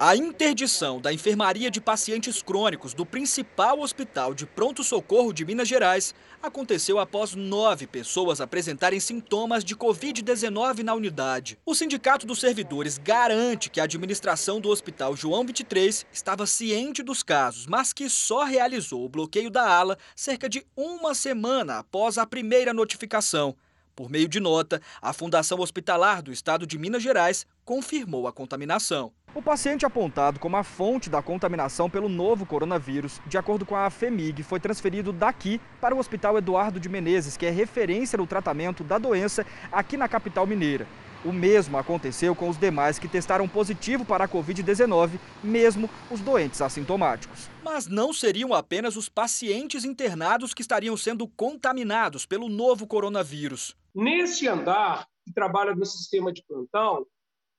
A 0.00 0.14
interdição 0.14 1.00
da 1.00 1.12
enfermaria 1.12 1.68
de 1.72 1.80
pacientes 1.80 2.40
crônicos 2.40 2.94
do 2.94 3.04
principal 3.04 3.80
hospital 3.80 4.32
de 4.32 4.46
pronto-socorro 4.46 5.32
de 5.32 5.44
Minas 5.44 5.66
Gerais 5.66 6.14
aconteceu 6.40 7.00
após 7.00 7.34
nove 7.34 7.84
pessoas 7.84 8.40
apresentarem 8.40 9.00
sintomas 9.00 9.64
de 9.64 9.74
Covid-19 9.74 10.84
na 10.84 10.94
unidade. 10.94 11.58
O 11.66 11.74
Sindicato 11.74 12.28
dos 12.28 12.38
Servidores 12.38 12.96
garante 12.96 13.68
que 13.68 13.80
a 13.80 13.84
administração 13.84 14.60
do 14.60 14.68
Hospital 14.68 15.16
João 15.16 15.44
23 15.44 16.06
estava 16.12 16.46
ciente 16.46 17.02
dos 17.02 17.24
casos, 17.24 17.66
mas 17.66 17.92
que 17.92 18.08
só 18.08 18.44
realizou 18.44 19.04
o 19.04 19.08
bloqueio 19.08 19.50
da 19.50 19.68
ala 19.68 19.98
cerca 20.14 20.48
de 20.48 20.64
uma 20.76 21.12
semana 21.12 21.80
após 21.80 22.18
a 22.18 22.24
primeira 22.24 22.72
notificação. 22.72 23.56
Por 23.98 24.08
meio 24.08 24.28
de 24.28 24.38
nota, 24.38 24.80
a 25.02 25.12
Fundação 25.12 25.58
Hospitalar 25.58 26.22
do 26.22 26.30
Estado 26.30 26.64
de 26.64 26.78
Minas 26.78 27.02
Gerais 27.02 27.44
confirmou 27.64 28.28
a 28.28 28.32
contaminação. 28.32 29.10
O 29.34 29.42
paciente 29.42 29.84
apontado 29.84 30.38
como 30.38 30.56
a 30.56 30.62
fonte 30.62 31.10
da 31.10 31.20
contaminação 31.20 31.90
pelo 31.90 32.08
novo 32.08 32.46
coronavírus, 32.46 33.20
de 33.26 33.36
acordo 33.36 33.66
com 33.66 33.74
a 33.74 33.90
FEMIG, 33.90 34.44
foi 34.44 34.60
transferido 34.60 35.12
daqui 35.12 35.60
para 35.80 35.96
o 35.96 35.98
Hospital 35.98 36.38
Eduardo 36.38 36.78
de 36.78 36.88
Menezes, 36.88 37.36
que 37.36 37.44
é 37.44 37.50
referência 37.50 38.16
no 38.16 38.24
tratamento 38.24 38.84
da 38.84 38.98
doença 38.98 39.44
aqui 39.72 39.96
na 39.96 40.06
capital 40.06 40.46
mineira. 40.46 40.86
O 41.24 41.32
mesmo 41.32 41.76
aconteceu 41.76 42.34
com 42.34 42.48
os 42.48 42.56
demais 42.56 42.98
que 42.98 43.08
testaram 43.08 43.48
positivo 43.48 44.04
para 44.04 44.24
a 44.24 44.28
Covid-19, 44.28 45.18
mesmo 45.42 45.90
os 46.10 46.20
doentes 46.20 46.62
assintomáticos. 46.62 47.48
Mas 47.62 47.86
não 47.86 48.12
seriam 48.12 48.54
apenas 48.54 48.96
os 48.96 49.08
pacientes 49.08 49.84
internados 49.84 50.54
que 50.54 50.62
estariam 50.62 50.96
sendo 50.96 51.26
contaminados 51.26 52.24
pelo 52.24 52.48
novo 52.48 52.86
coronavírus. 52.86 53.76
Nesse 53.94 54.46
andar 54.46 55.08
que 55.26 55.32
trabalha 55.32 55.74
no 55.74 55.84
sistema 55.84 56.32
de 56.32 56.42
plantão, 56.46 57.04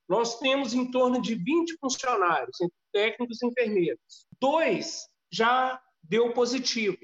nós 0.07 0.39
temos 0.39 0.73
em 0.73 0.89
torno 0.89 1.21
de 1.21 1.35
20 1.35 1.77
funcionários, 1.79 2.59
entre 2.61 2.75
técnicos 2.91 3.41
e 3.41 3.45
enfermeiros. 3.45 4.25
Dois 4.39 5.07
já 5.31 5.79
deu 6.01 6.33
positivo, 6.33 6.97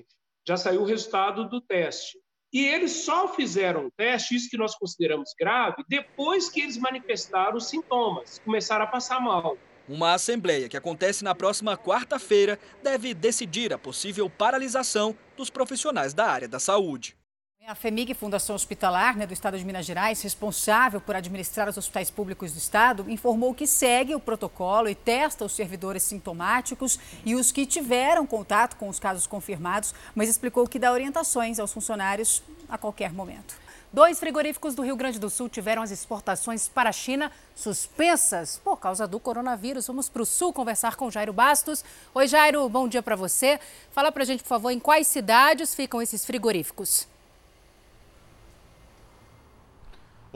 já 0.48 0.58
saiu 0.58 0.82
o 0.82 0.86
resultado 0.86 1.48
do 1.48 1.62
teste. 1.62 2.18
E 2.56 2.66
eles 2.66 3.04
só 3.04 3.28
fizeram 3.36 3.88
o 3.88 3.92
teste, 3.92 4.34
isso 4.34 4.50
que 4.50 4.56
nós 4.56 4.74
consideramos 4.74 5.32
grave, 5.38 5.84
depois 5.90 6.50
que 6.50 6.62
eles 6.62 6.78
manifestaram 6.78 7.58
os 7.58 7.68
sintomas, 7.68 8.40
começaram 8.46 8.86
a 8.86 8.88
passar 8.88 9.20
mal. 9.20 9.58
Uma 9.90 10.14
assembleia 10.14 10.70
que 10.70 10.78
acontece 10.78 11.22
na 11.22 11.36
próxima 11.36 11.78
quarta-feira 11.78 12.58
deve 12.82 13.14
decidir 13.14 13.74
a 13.74 13.78
possível 13.78 14.30
paralisação 14.30 15.18
dos 15.36 15.50
profissionais 15.50 16.14
da 16.14 16.28
área 16.28 16.48
da 16.48 16.58
saúde. 16.58 17.18
A 17.67 17.74
FEMIG, 17.74 18.13
Fundação 18.13 18.55
Hospitalar 18.55 19.17
né, 19.17 19.25
do 19.25 19.34
Estado 19.34 19.57
de 19.57 19.65
Minas 19.65 19.88
Gerais, 19.88 20.22
responsável 20.22 21.01
por 21.01 21.15
administrar 21.15 21.67
os 21.67 21.75
hospitais 21.75 22.12
públicos 22.12 22.51
do 22.51 22.60
Estado, 22.60 23.10
informou 23.10 23.55
que 23.55 23.65
segue 23.65 24.13
o 24.13 24.19
protocolo 24.19 24.88
e 24.88 24.93
testa 24.93 25.43
os 25.43 25.55
servidores 25.55 26.03
sintomáticos 26.03 27.00
e 27.25 27.34
os 27.34 27.51
que 27.51 27.65
tiveram 27.65 28.27
contato 28.27 28.75
com 28.75 28.88
os 28.88 29.00
casos 29.00 29.25
confirmados, 29.25 29.95
mas 30.13 30.29
explicou 30.29 30.67
que 30.67 30.77
dá 30.77 30.91
orientações 30.91 31.57
aos 31.57 31.74
funcionários 31.74 32.43
a 32.69 32.77
qualquer 32.77 33.12
momento. 33.12 33.55
Dois 33.91 34.19
frigoríficos 34.19 34.75
do 34.75 34.84
Rio 34.84 34.95
Grande 34.95 35.17
do 35.17 35.31
Sul 35.31 35.50
tiveram 35.50 35.81
as 35.81 35.89
exportações 35.89 36.67
para 36.67 36.91
a 36.91 36.93
China 36.93 37.31
suspensas 37.55 38.62
por 38.63 38.77
causa 38.77 39.07
do 39.07 39.19
coronavírus. 39.19 39.88
Vamos 39.88 40.07
para 40.07 40.22
o 40.22 40.25
Sul 40.25 40.53
conversar 40.53 40.98
com 40.98 41.10
Jairo 41.10 41.34
Bastos. 41.34 41.84
Oi, 42.13 42.27
Jairo, 42.27 42.69
bom 42.69 42.88
dia 42.88 43.01
para 43.01 43.15
você. 43.15 43.60
Fala 43.89 44.12
para 44.12 44.22
a 44.22 44.25
gente, 44.25 44.43
por 44.43 44.50
favor, 44.50 44.69
em 44.69 44.79
quais 44.79 45.07
cidades 45.07 45.74
ficam 45.74 46.00
esses 46.00 46.24
frigoríficos? 46.24 47.14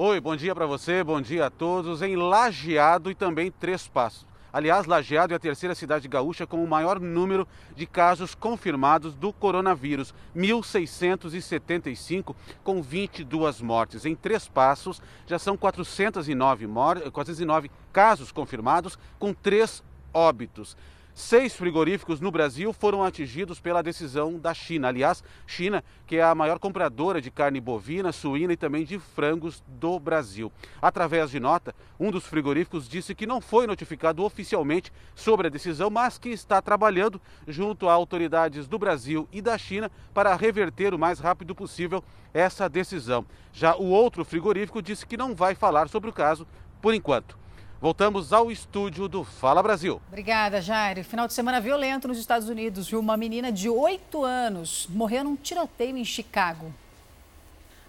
Oi, 0.01 0.21
bom 0.21 0.33
dia 0.33 0.55
para 0.55 0.65
você, 0.65 1.03
bom 1.03 1.19
dia 1.19 1.47
a 1.47 1.49
todos. 1.49 2.01
Em 2.01 2.15
Lajeado 2.15 3.11
e 3.11 3.13
também 3.13 3.51
Três 3.51 3.85
Passos. 3.85 4.25
Aliás, 4.53 4.85
Lajeado 4.85 5.33
é 5.33 5.35
a 5.35 5.39
terceira 5.39 5.75
cidade 5.75 6.07
gaúcha 6.07 6.47
com 6.47 6.63
o 6.63 6.67
maior 6.69 7.01
número 7.01 7.45
de 7.75 7.85
casos 7.85 8.33
confirmados 8.33 9.13
do 9.13 9.33
coronavírus, 9.33 10.15
1.675, 10.33 12.33
com 12.63 12.81
22 12.81 13.59
mortes. 13.59 14.05
Em 14.05 14.15
Três 14.15 14.47
Passos, 14.47 15.01
já 15.27 15.37
são 15.37 15.57
409, 15.57 16.65
409 17.11 17.69
casos 17.91 18.31
confirmados, 18.31 18.97
com 19.19 19.33
três 19.33 19.83
óbitos. 20.13 20.77
Seis 21.19 21.53
frigoríficos 21.53 22.21
no 22.21 22.31
Brasil 22.31 22.71
foram 22.71 23.03
atingidos 23.03 23.59
pela 23.59 23.83
decisão 23.83 24.39
da 24.39 24.53
China. 24.53 24.87
Aliás, 24.87 25.21
China, 25.45 25.83
que 26.07 26.15
é 26.15 26.23
a 26.23 26.33
maior 26.33 26.59
compradora 26.59 27.19
de 27.19 27.29
carne 27.29 27.59
bovina, 27.59 28.13
suína 28.13 28.53
e 28.53 28.57
também 28.57 28.85
de 28.85 28.97
frangos 28.97 29.61
do 29.67 29.99
Brasil. 29.99 30.49
Através 30.81 31.29
de 31.29 31.37
nota, 31.37 31.75
um 31.99 32.09
dos 32.09 32.25
frigoríficos 32.25 32.87
disse 32.87 33.13
que 33.13 33.27
não 33.27 33.41
foi 33.41 33.67
notificado 33.67 34.23
oficialmente 34.23 34.93
sobre 35.13 35.47
a 35.47 35.49
decisão, 35.49 35.89
mas 35.89 36.17
que 36.17 36.29
está 36.29 36.61
trabalhando 36.61 37.21
junto 37.45 37.89
a 37.89 37.93
autoridades 37.93 38.65
do 38.65 38.79
Brasil 38.79 39.27
e 39.29 39.41
da 39.41 39.57
China 39.57 39.91
para 40.13 40.33
reverter 40.37 40.93
o 40.93 40.99
mais 40.99 41.19
rápido 41.19 41.53
possível 41.53 42.01
essa 42.33 42.69
decisão. 42.69 43.25
Já 43.51 43.75
o 43.75 43.87
outro 43.87 44.23
frigorífico 44.23 44.81
disse 44.81 45.05
que 45.05 45.17
não 45.17 45.35
vai 45.35 45.53
falar 45.53 45.89
sobre 45.89 46.09
o 46.09 46.13
caso 46.13 46.47
por 46.81 46.93
enquanto. 46.93 47.37
Voltamos 47.81 48.33
ao 48.33 48.51
estúdio 48.51 49.07
do 49.07 49.23
Fala 49.23 49.63
Brasil. 49.63 50.01
Obrigada, 50.09 50.61
Jair. 50.61 51.01
Final 51.05 51.27
de 51.27 51.33
semana 51.33 51.61
violento 51.61 52.09
nos 52.09 52.17
Estados 52.17 52.49
Unidos, 52.49 52.89
viu? 52.89 52.99
Uma 52.99 53.15
menina 53.15 53.53
de 53.53 53.69
8 53.69 54.21
anos 54.21 54.85
morreu 54.89 55.23
num 55.23 55.37
tiroteio 55.37 55.97
em 55.97 56.03
Chicago. 56.03 56.73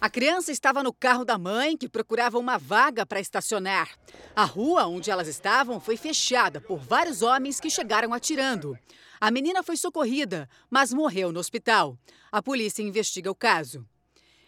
A 0.00 0.09
criança 0.09 0.52
estava 0.52 0.80
no 0.85 0.92
carro 0.92 1.25
da 1.25 1.37
mãe, 1.37 1.76
que 1.76 1.88
procurava 1.88 2.38
uma 2.38 2.56
vaga 2.56 3.04
para 3.04 3.18
estacionar. 3.18 3.90
A 4.35 4.44
rua 4.44 4.87
onde 4.87 5.11
elas 5.11 5.26
estavam 5.26 5.80
foi 5.80 5.97
fechada 5.97 6.61
por 6.61 6.78
vários 6.78 7.20
homens 7.20 7.59
que 7.59 7.68
chegaram 7.68 8.14
atirando. 8.14 8.78
A 9.20 9.28
menina 9.28 9.61
foi 9.61 9.76
socorrida, 9.76 10.49
mas 10.70 10.92
morreu 10.92 11.32
no 11.32 11.40
hospital. 11.40 11.99
A 12.30 12.40
polícia 12.40 12.80
investiga 12.80 13.28
o 13.28 13.35
caso. 13.35 13.85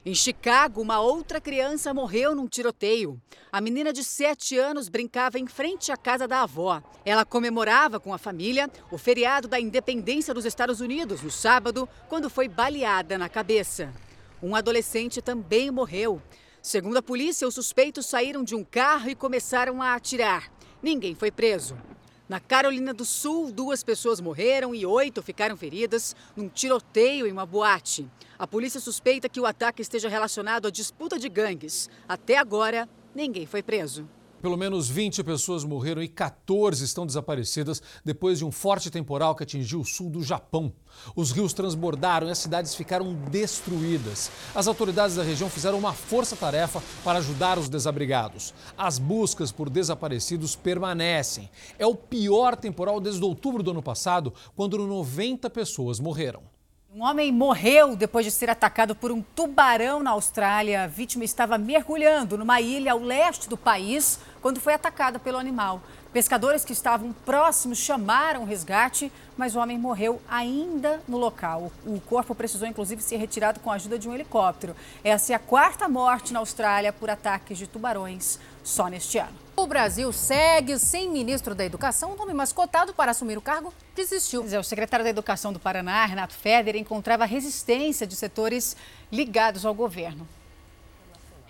Em 0.05 0.17
Chicago, 0.17 0.83
uma 0.83 1.01
outra 1.01 1.41
criança 1.41 1.95
morreu 1.95 2.35
num 2.35 2.49
tiroteio. 2.49 3.23
A 3.53 3.61
menina 3.61 3.93
de 3.93 4.03
7 4.03 4.59
anos 4.59 4.89
brincava 4.89 5.39
em 5.39 5.47
frente 5.47 5.93
à 5.93 5.97
casa 5.97 6.27
da 6.27 6.43
avó. 6.43 6.83
Ela 7.05 7.25
comemorava 7.25 8.01
com 8.01 8.13
a 8.13 8.19
família 8.19 8.69
o 8.91 8.99
feriado 8.99 9.47
da 9.47 9.61
independência 9.61 10.35
dos 10.35 10.45
Estados 10.45 10.81
Unidos 10.81 11.23
no 11.23 11.31
sábado, 11.31 11.89
quando 12.09 12.29
foi 12.29 12.49
baleada 12.49 13.17
na 13.17 13.29
cabeça. 13.29 13.95
Um 14.43 14.57
adolescente 14.57 15.23
também 15.23 15.71
morreu. 15.71 16.21
Segundo 16.61 16.97
a 16.97 17.03
polícia, 17.03 17.47
os 17.47 17.55
suspeitos 17.55 18.07
saíram 18.07 18.43
de 18.43 18.57
um 18.57 18.65
carro 18.65 19.09
e 19.09 19.15
começaram 19.15 19.81
a 19.81 19.95
atirar. 19.95 20.51
Ninguém 20.83 21.15
foi 21.15 21.31
preso. 21.31 21.77
Na 22.29 22.39
Carolina 22.39 22.95
do 22.95 23.05
Sul, 23.05 23.51
duas 23.53 23.83
pessoas 23.83 24.21
morreram 24.21 24.75
e 24.75 24.87
oito 24.87 25.23
ficaram 25.23 25.57
feridas 25.57 26.15
num 26.37 26.49
tiroteio 26.49 27.27
em 27.27 27.33
uma 27.33 27.45
boate. 27.45 28.09
A 28.39 28.47
polícia 28.47 28.81
suspeita 28.81 29.29
que 29.29 29.41
o 29.41 29.47
ataque 29.47 29.83
esteja 29.83 30.09
relacionado 30.09 30.67
à 30.67 30.71
disputa 30.71 31.19
de 31.19 31.29
gangues. 31.29 31.91
Até 32.09 32.39
agora, 32.39 32.89
ninguém 33.15 33.45
foi 33.45 33.63
preso. 33.63 34.09
Pelo 34.43 34.57
menos 34.57 34.91
20 34.91 35.23
pessoas 35.23 35.63
morreram 35.63 36.03
e 36.03 36.09
14 36.09 36.85
estão 36.85 37.07
desaparecidas 37.07 37.81
depois 38.05 38.39
de 38.39 38.45
um 38.45 38.51
forte 38.51 38.91
temporal 38.91 39.37
que 39.37 39.45
atingiu 39.45 39.79
o 39.79 39.85
sul 39.85 40.11
do 40.11 40.21
Japão. 40.21 40.73
Os 41.15 41.31
rios 41.31 41.53
transbordaram 41.53 42.27
e 42.27 42.31
as 42.33 42.39
cidades 42.39 42.75
ficaram 42.75 43.15
destruídas. 43.31 44.33
As 44.53 44.67
autoridades 44.67 45.15
da 45.15 45.23
região 45.23 45.49
fizeram 45.49 45.79
uma 45.79 45.93
força-tarefa 45.93 46.83
para 47.05 47.21
ajudar 47.21 47.57
os 47.57 47.69
desabrigados. 47.69 48.53
As 48.77 48.99
buscas 48.99 49.53
por 49.53 49.71
desaparecidos 49.71 50.57
permanecem. 50.57 51.49
É 51.79 51.87
o 51.87 51.95
pior 51.95 52.57
temporal 52.57 52.99
desde 52.99 53.23
outubro 53.23 53.63
do 53.63 53.71
ano 53.71 53.83
passado, 53.83 54.35
quando 54.57 54.77
90 54.77 55.49
pessoas 55.51 56.01
morreram. 56.01 56.43
Um 56.95 57.05
homem 57.05 57.33
morreu 57.33 57.97
depois 57.97 58.27
de 58.27 58.31
ser 58.31 58.51
atacado 58.51 58.95
por 58.95 59.11
um 59.11 59.23
tubarão 59.23 60.03
na 60.03 60.11
Austrália. 60.11 60.83
A 60.83 60.87
vítima 60.87 61.25
estava 61.25 61.57
mergulhando 61.57 62.37
numa 62.37 62.61
ilha 62.61 62.93
ao 62.93 62.99
leste 62.99 63.49
do 63.49 63.57
país 63.57 64.19
quando 64.43 64.61
foi 64.61 64.75
atacada 64.75 65.19
pelo 65.19 65.39
animal. 65.39 65.81
Pescadores 66.13 66.63
que 66.63 66.75
estavam 66.75 67.13
próximos 67.25 67.79
chamaram 67.79 68.43
o 68.43 68.45
resgate, 68.45 69.11
mas 69.35 69.57
o 69.57 69.59
homem 69.59 69.79
morreu 69.79 70.21
ainda 70.29 71.01
no 71.09 71.17
local. 71.17 71.73
O 71.87 71.99
corpo 72.01 72.35
precisou, 72.35 72.69
inclusive, 72.69 73.01
ser 73.01 73.17
retirado 73.17 73.61
com 73.61 73.71
a 73.71 73.77
ajuda 73.77 73.99
de 73.99 74.09
um 74.09 74.15
helicóptero. 74.15 74.77
Essa 75.03 75.33
é 75.33 75.37
a 75.37 75.39
quarta 75.39 75.89
morte 75.89 76.35
na 76.35 76.41
Austrália 76.41 76.93
por 76.93 77.09
ataques 77.09 77.57
de 77.57 77.67
tubarões 77.67 78.39
só 78.63 78.89
neste 78.89 79.17
ano. 79.17 79.41
O 79.57 79.67
Brasil 79.67 80.13
segue 80.13 80.79
sem 80.79 81.09
ministro 81.09 81.55
da 81.55 81.65
Educação. 81.65 82.13
O 82.13 82.17
nome 82.17 82.35
mascotado 82.35 82.93
para 82.93 83.13
assumir 83.13 83.39
o 83.39 83.43
cargo 83.43 83.73
desistiu. 83.95 84.43
O 84.43 84.65
secretário 84.65 85.05
da 85.05 85.11
Educação 85.11 85.53
do 85.53 85.61
Paraná, 85.61 86.05
Renato 86.05 86.35
Feder, 86.35 86.77
encontrava 86.77 87.25
resistência 87.25 88.07
de 88.07 88.17
setores 88.17 88.77
ligados 89.11 89.65
ao 89.65 89.73
governo. 89.73 90.27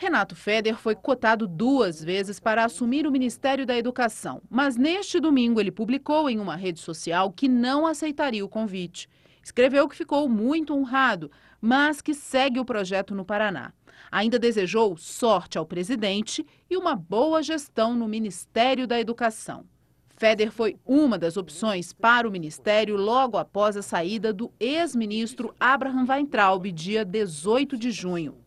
Renato 0.02 0.34
Feder 0.34 0.76
foi 0.76 0.96
cotado 0.96 1.46
duas 1.46 2.02
vezes 2.02 2.40
para 2.40 2.64
assumir 2.64 3.06
o 3.06 3.12
Ministério 3.12 3.64
da 3.64 3.78
Educação, 3.78 4.42
mas 4.50 4.76
neste 4.76 5.20
domingo 5.20 5.60
ele 5.60 5.70
publicou 5.70 6.28
em 6.28 6.40
uma 6.40 6.56
rede 6.56 6.80
social 6.80 7.30
que 7.30 7.46
não 7.46 7.86
aceitaria 7.86 8.44
o 8.44 8.48
convite. 8.48 9.08
Escreveu 9.44 9.88
que 9.88 9.94
ficou 9.94 10.28
muito 10.28 10.74
honrado, 10.74 11.30
mas 11.60 12.00
que 12.00 12.14
segue 12.14 12.58
o 12.58 12.64
projeto 12.64 13.14
no 13.14 13.24
Paraná. 13.24 13.72
Ainda 14.10 14.40
desejou 14.40 14.96
sorte 14.96 15.56
ao 15.56 15.64
presidente 15.64 16.44
e 16.68 16.76
uma 16.76 16.96
boa 16.96 17.40
gestão 17.40 17.94
no 17.94 18.08
Ministério 18.08 18.88
da 18.88 18.98
Educação. 18.98 19.64
Feder 20.16 20.50
foi 20.50 20.76
uma 20.84 21.16
das 21.16 21.36
opções 21.36 21.92
para 21.92 22.26
o 22.26 22.32
ministério 22.32 22.96
logo 22.96 23.38
após 23.38 23.76
a 23.76 23.82
saída 23.82 24.32
do 24.32 24.52
ex-ministro 24.58 25.54
Abraham 25.60 26.06
Weintraub, 26.08 26.72
dia 26.72 27.04
18 27.04 27.78
de 27.78 27.92
junho. 27.92 28.41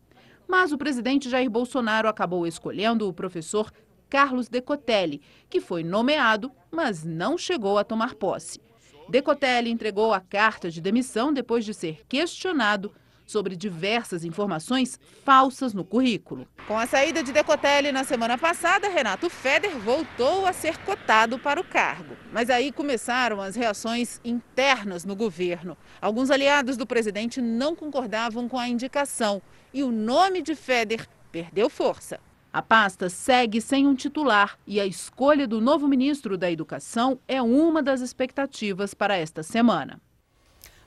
Mas 0.48 0.72
o 0.72 0.78
presidente 0.78 1.30
Jair 1.30 1.50
Bolsonaro 1.50 2.08
acabou 2.08 2.46
escolhendo 2.46 3.08
o 3.08 3.14
professor 3.14 3.72
Carlos 4.10 4.48
Decotelli, 4.48 5.22
que 5.50 5.60
foi 5.60 5.84
nomeado, 5.84 6.52
mas 6.72 7.04
não 7.04 7.38
chegou 7.38 7.78
a 7.78 7.84
tomar 7.84 8.16
posse. 8.16 8.62
Decotelli 9.10 9.70
entregou 9.70 10.14
a 10.14 10.20
carta 10.20 10.70
de 10.70 10.82
demissão 10.82 11.32
depois 11.34 11.66
de 11.66 11.74
ser 11.74 12.02
questionado 12.08 12.94
sobre 13.26 13.56
diversas 13.56 14.24
informações 14.24 15.00
falsas 15.24 15.74
no 15.74 15.84
currículo. 15.84 16.48
Com 16.68 16.78
a 16.78 16.86
saída 16.86 17.24
de 17.24 17.32
Decotelli 17.32 17.92
na 17.92 18.04
semana 18.04 18.38
passada, 18.38 18.90
Renato 18.90 19.30
Feder 19.30 19.78
voltou 19.80 20.46
a 20.46 20.54
ser 20.54 20.78
cotado 20.80 21.40
para 21.40 21.60
o 21.60 21.64
cargo. 21.64 22.16
Mas 22.32 22.50
aí 22.50 22.72
começaram 22.72 23.42
as 23.42 23.56
reações 23.56 24.20
internas 24.24 25.06
no 25.06 25.16
governo. 25.16 25.78
Alguns 26.02 26.30
aliados 26.30 26.78
do 26.78 26.86
presidente 26.86 27.42
não 27.42 27.76
concordavam 27.76 28.48
com 28.48 28.58
a 28.58 28.68
indicação 28.68 29.42
e 29.74 29.84
o 29.84 29.92
nome 29.92 30.42
de 30.42 30.56
Feder 30.56 31.08
perdeu 31.32 31.70
força. 31.70 32.20
A 32.56 32.62
pasta 32.62 33.10
segue 33.10 33.60
sem 33.60 33.86
um 33.86 33.94
titular 33.94 34.58
e 34.66 34.80
a 34.80 34.86
escolha 34.86 35.46
do 35.46 35.60
novo 35.60 35.90
ministro 35.90 36.38
da 36.38 36.50
Educação 36.50 37.20
é 37.28 37.42
uma 37.42 37.84
das 37.84 38.00
expectativas 38.00 38.94
para 38.94 39.18
esta 39.18 39.44
semana. 39.44 40.00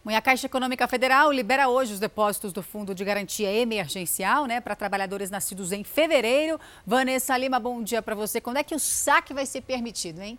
A 0.07 0.23
Caixa 0.23 0.47
Econômica 0.47 0.89
Federal 0.89 1.31
libera 1.31 1.69
hoje 1.69 1.93
os 1.93 2.01
depósitos 2.01 2.53
do 2.53 2.63
Fundo 2.63 2.95
de 2.95 3.05
Garantia 3.05 3.53
Emergencial 3.53 4.47
né, 4.47 4.61
para 4.61 4.75
trabalhadores 4.75 5.31
nascidos 5.31 5.73
em 5.73 5.85
fevereiro. 5.85 6.59
Vanessa 6.87 7.37
Lima, 7.37 7.59
bom 7.61 7.83
dia 7.83 8.01
para 8.01 8.15
você. 8.15 8.41
Quando 8.41 8.57
é 8.57 8.65
que 8.65 8.75
o 8.75 8.79
saque 8.79 9.35
vai 9.35 9.45
ser 9.45 9.61
permitido, 9.61 10.23
hein? 10.23 10.39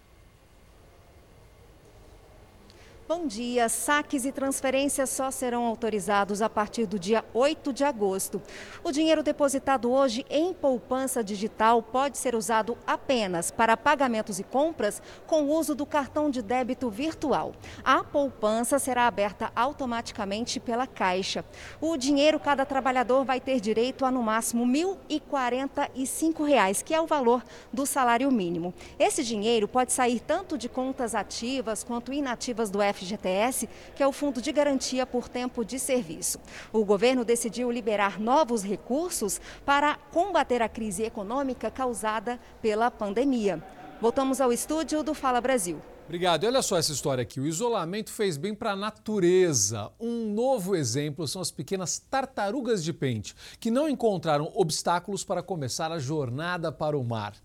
Bom 3.09 3.25
dia. 3.25 3.67
Saques 3.69 4.23
e 4.23 4.31
transferências 4.31 5.09
só 5.09 5.31
serão 5.31 5.65
autorizados 5.65 6.43
a 6.43 6.47
partir 6.47 6.85
do 6.85 6.99
dia 6.99 7.25
8 7.33 7.73
de 7.73 7.83
agosto. 7.83 8.39
O 8.83 8.91
dinheiro 8.91 9.23
depositado 9.23 9.91
hoje 9.91 10.23
em 10.29 10.53
poupança 10.53 11.23
digital 11.23 11.81
pode 11.81 12.19
ser 12.19 12.35
usado 12.35 12.77
apenas 12.85 13.49
para 13.49 13.75
pagamentos 13.75 14.37
e 14.37 14.43
compras 14.43 15.01
com 15.25 15.41
o 15.41 15.57
uso 15.57 15.73
do 15.73 15.87
cartão 15.87 16.29
de 16.29 16.43
débito 16.43 16.87
virtual. 16.87 17.53
A 17.83 18.03
poupança 18.03 18.77
será 18.77 19.07
aberta 19.07 19.51
automaticamente 19.55 20.59
pela 20.59 20.85
Caixa. 20.85 21.43
O 21.81 21.97
dinheiro 21.97 22.39
cada 22.39 22.63
trabalhador 22.63 23.25
vai 23.25 23.39
ter 23.39 23.59
direito 23.59 24.05
a 24.05 24.11
no 24.11 24.21
máximo 24.21 24.65
R$ 24.65 24.95
1.045, 25.09 26.83
que 26.83 26.93
é 26.93 27.01
o 27.01 27.07
valor 27.07 27.43
do 27.73 27.87
salário 27.87 28.31
mínimo. 28.31 28.71
Esse 28.99 29.23
dinheiro 29.23 29.67
pode 29.67 29.93
sair 29.93 30.19
tanto 30.19 30.59
de 30.59 30.69
contas 30.69 31.15
ativas 31.15 31.83
quanto 31.83 32.13
inativas 32.13 32.69
do 32.69 32.79
F 32.79 32.98
FGTS, 32.99 33.69
que 33.95 34.03
é 34.03 34.07
o 34.07 34.11
Fundo 34.11 34.41
de 34.41 34.51
Garantia 34.51 35.05
por 35.05 35.29
Tempo 35.29 35.63
de 35.63 35.79
Serviço. 35.79 36.39
O 36.71 36.83
governo 36.83 37.23
decidiu 37.23 37.71
liberar 37.71 38.19
novos 38.19 38.63
recursos 38.63 39.39
para 39.65 39.95
combater 40.11 40.61
a 40.61 40.69
crise 40.69 41.03
econômica 41.03 41.71
causada 41.71 42.39
pela 42.61 42.91
pandemia. 42.91 43.63
Voltamos 44.01 44.41
ao 44.41 44.51
estúdio 44.51 45.03
do 45.03 45.13
Fala 45.13 45.41
Brasil. 45.41 45.81
Obrigado. 46.09 46.43
E 46.43 46.47
olha 46.47 46.63
só 46.63 46.75
essa 46.75 46.91
história 46.91 47.21
aqui. 47.21 47.39
O 47.39 47.45
isolamento 47.45 48.11
fez 48.11 48.35
bem 48.35 48.55
para 48.55 48.71
a 48.71 48.75
natureza. 48.75 49.91
Um 49.99 50.33
novo 50.33 50.75
exemplo 50.75 51.27
são 51.27 51.39
as 51.39 51.51
pequenas 51.51 51.99
tartarugas 51.99 52.83
de 52.83 52.91
pente, 52.91 53.35
que 53.59 53.69
não 53.69 53.87
encontraram 53.87 54.51
obstáculos 54.55 55.23
para 55.23 55.43
começar 55.43 55.91
a 55.91 55.99
jornada 55.99 56.71
para 56.71 56.97
o 56.97 57.03
mar. 57.03 57.35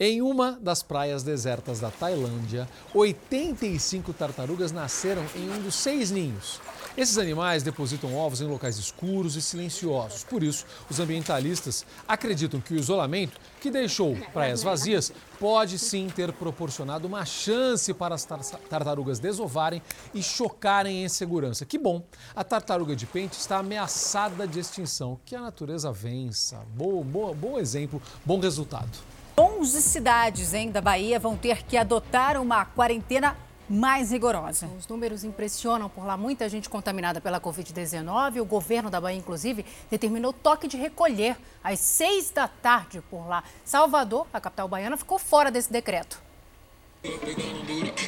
Em 0.00 0.22
uma 0.22 0.52
das 0.52 0.82
praias 0.82 1.22
desertas 1.22 1.80
da 1.80 1.90
Tailândia, 1.90 2.66
85 2.94 4.14
tartarugas 4.14 4.72
nasceram 4.72 5.26
em 5.36 5.50
um 5.50 5.60
dos 5.60 5.74
seis 5.74 6.10
ninhos. 6.10 6.62
Esses 6.96 7.18
animais 7.18 7.64
depositam 7.64 8.14
ovos 8.14 8.40
em 8.40 8.46
locais 8.46 8.78
escuros 8.78 9.34
e 9.34 9.42
silenciosos. 9.42 10.22
Por 10.22 10.44
isso, 10.44 10.64
os 10.88 11.00
ambientalistas 11.00 11.84
acreditam 12.06 12.60
que 12.60 12.72
o 12.72 12.76
isolamento, 12.76 13.40
que 13.60 13.68
deixou 13.68 14.16
praias 14.32 14.62
vazias, 14.62 15.12
pode 15.40 15.76
sim 15.76 16.08
ter 16.08 16.32
proporcionado 16.32 17.08
uma 17.08 17.24
chance 17.24 17.92
para 17.92 18.14
as 18.14 18.24
tartarugas 18.24 19.18
desovarem 19.18 19.82
e 20.14 20.22
chocarem 20.22 21.04
em 21.04 21.08
segurança. 21.08 21.66
Que 21.66 21.78
bom! 21.78 22.00
A 22.34 22.44
tartaruga 22.44 22.94
de 22.94 23.06
pente 23.06 23.36
está 23.36 23.58
ameaçada 23.58 24.46
de 24.46 24.60
extinção. 24.60 25.18
Que 25.24 25.34
a 25.34 25.40
natureza 25.40 25.90
vença. 25.90 26.62
Boa, 26.76 27.02
boa, 27.02 27.34
bom 27.34 27.58
exemplo, 27.58 28.00
bom 28.24 28.38
resultado. 28.38 28.96
11 29.36 29.82
cidades 29.82 30.54
hein, 30.54 30.70
da 30.70 30.80
Bahia 30.80 31.18
vão 31.18 31.36
ter 31.36 31.64
que 31.64 31.76
adotar 31.76 32.40
uma 32.40 32.64
quarentena 32.64 33.36
mais 33.68 34.10
rigorosa. 34.10 34.68
Os 34.78 34.86
números 34.86 35.24
impressionam 35.24 35.88
por 35.88 36.04
lá, 36.04 36.16
muita 36.16 36.48
gente 36.48 36.68
contaminada 36.68 37.20
pela 37.20 37.40
Covid-19. 37.40 38.40
O 38.40 38.44
governo 38.44 38.90
da 38.90 39.00
Bahia, 39.00 39.18
inclusive, 39.18 39.64
determinou 39.90 40.32
toque 40.32 40.68
de 40.68 40.76
recolher 40.76 41.36
às 41.62 41.78
seis 41.80 42.30
da 42.30 42.48
tarde 42.48 43.02
por 43.10 43.26
lá. 43.26 43.42
Salvador, 43.64 44.26
a 44.32 44.40
capital 44.40 44.68
baiana, 44.68 44.96
ficou 44.96 45.18
fora 45.18 45.50
desse 45.50 45.72
decreto. 45.72 46.22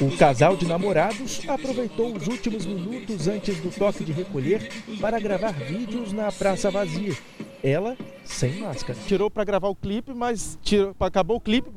O 0.01 0.17
casal 0.17 0.55
de 0.55 0.65
namorados 0.65 1.47
aproveitou 1.47 2.15
os 2.15 2.27
últimos 2.27 2.65
minutos 2.65 3.27
antes 3.27 3.59
do 3.59 3.69
toque 3.69 4.03
de 4.03 4.11
recolher 4.11 4.71
para 4.99 5.19
gravar 5.19 5.51
vídeos 5.51 6.11
na 6.11 6.31
praça 6.31 6.71
vazia. 6.71 7.15
Ela 7.63 7.95
sem 8.25 8.59
máscara. 8.59 8.97
Tirou 9.05 9.29
para 9.29 9.43
gravar 9.43 9.67
o 9.67 9.75
clipe, 9.75 10.13
mas 10.13 10.57
tirou, 10.63 10.95
acabou 10.99 11.37
o 11.37 11.41
clipe. 11.41 11.69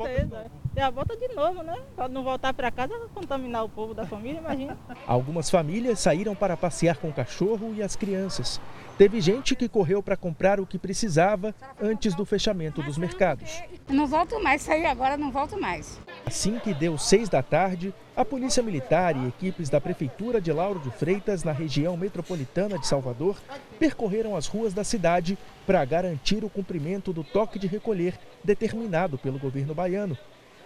Já 0.76 0.88
volta 0.88 1.16
de 1.16 1.28
novo, 1.34 1.62
né? 1.62 1.76
Pode 1.96 2.14
não 2.14 2.22
voltar 2.22 2.54
para 2.54 2.70
casa, 2.70 2.94
contaminar 3.12 3.64
o 3.64 3.68
povo 3.68 3.92
da 3.92 4.06
família, 4.06 4.38
imagina. 4.38 4.78
Algumas 5.06 5.50
famílias 5.50 5.98
saíram 5.98 6.34
para 6.34 6.56
passear 6.56 6.96
com 6.96 7.08
o 7.08 7.12
cachorro 7.12 7.74
e 7.76 7.82
as 7.82 7.96
crianças. 7.96 8.60
Teve 8.96 9.20
gente 9.20 9.56
que 9.56 9.68
correu 9.68 10.02
para 10.02 10.16
comprar 10.16 10.60
o 10.60 10.66
que 10.66 10.78
precisava 10.78 11.54
antes 11.80 12.14
do 12.14 12.24
fechamento 12.24 12.82
dos 12.82 12.98
mercados. 12.98 13.62
Não 13.88 14.06
volto 14.06 14.40
mais, 14.42 14.62
saí 14.62 14.84
agora, 14.84 15.16
não 15.16 15.32
volto 15.32 15.58
mais. 15.58 15.98
Assim 16.26 16.58
que 16.58 16.74
deu 16.74 16.98
seis 16.98 17.28
da 17.28 17.42
tarde, 17.42 17.94
a 18.14 18.24
Polícia 18.24 18.62
Militar 18.62 19.16
e 19.16 19.26
equipes 19.26 19.70
da 19.70 19.80
Prefeitura 19.80 20.40
de 20.40 20.52
Lauro 20.52 20.78
de 20.78 20.90
Freitas, 20.90 21.42
na 21.42 21.52
região 21.52 21.96
metropolitana 21.96 22.78
de 22.78 22.86
Salvador, 22.86 23.36
percorreram 23.78 24.36
as 24.36 24.46
ruas 24.46 24.74
da 24.74 24.84
cidade 24.84 25.38
para 25.66 25.82
garantir 25.84 26.44
o 26.44 26.50
cumprimento 26.50 27.12
do 27.12 27.24
toque 27.24 27.58
de 27.58 27.66
recolher 27.66 28.18
determinado 28.44 29.16
pelo 29.16 29.38
governo 29.38 29.74
baiano. 29.74 30.16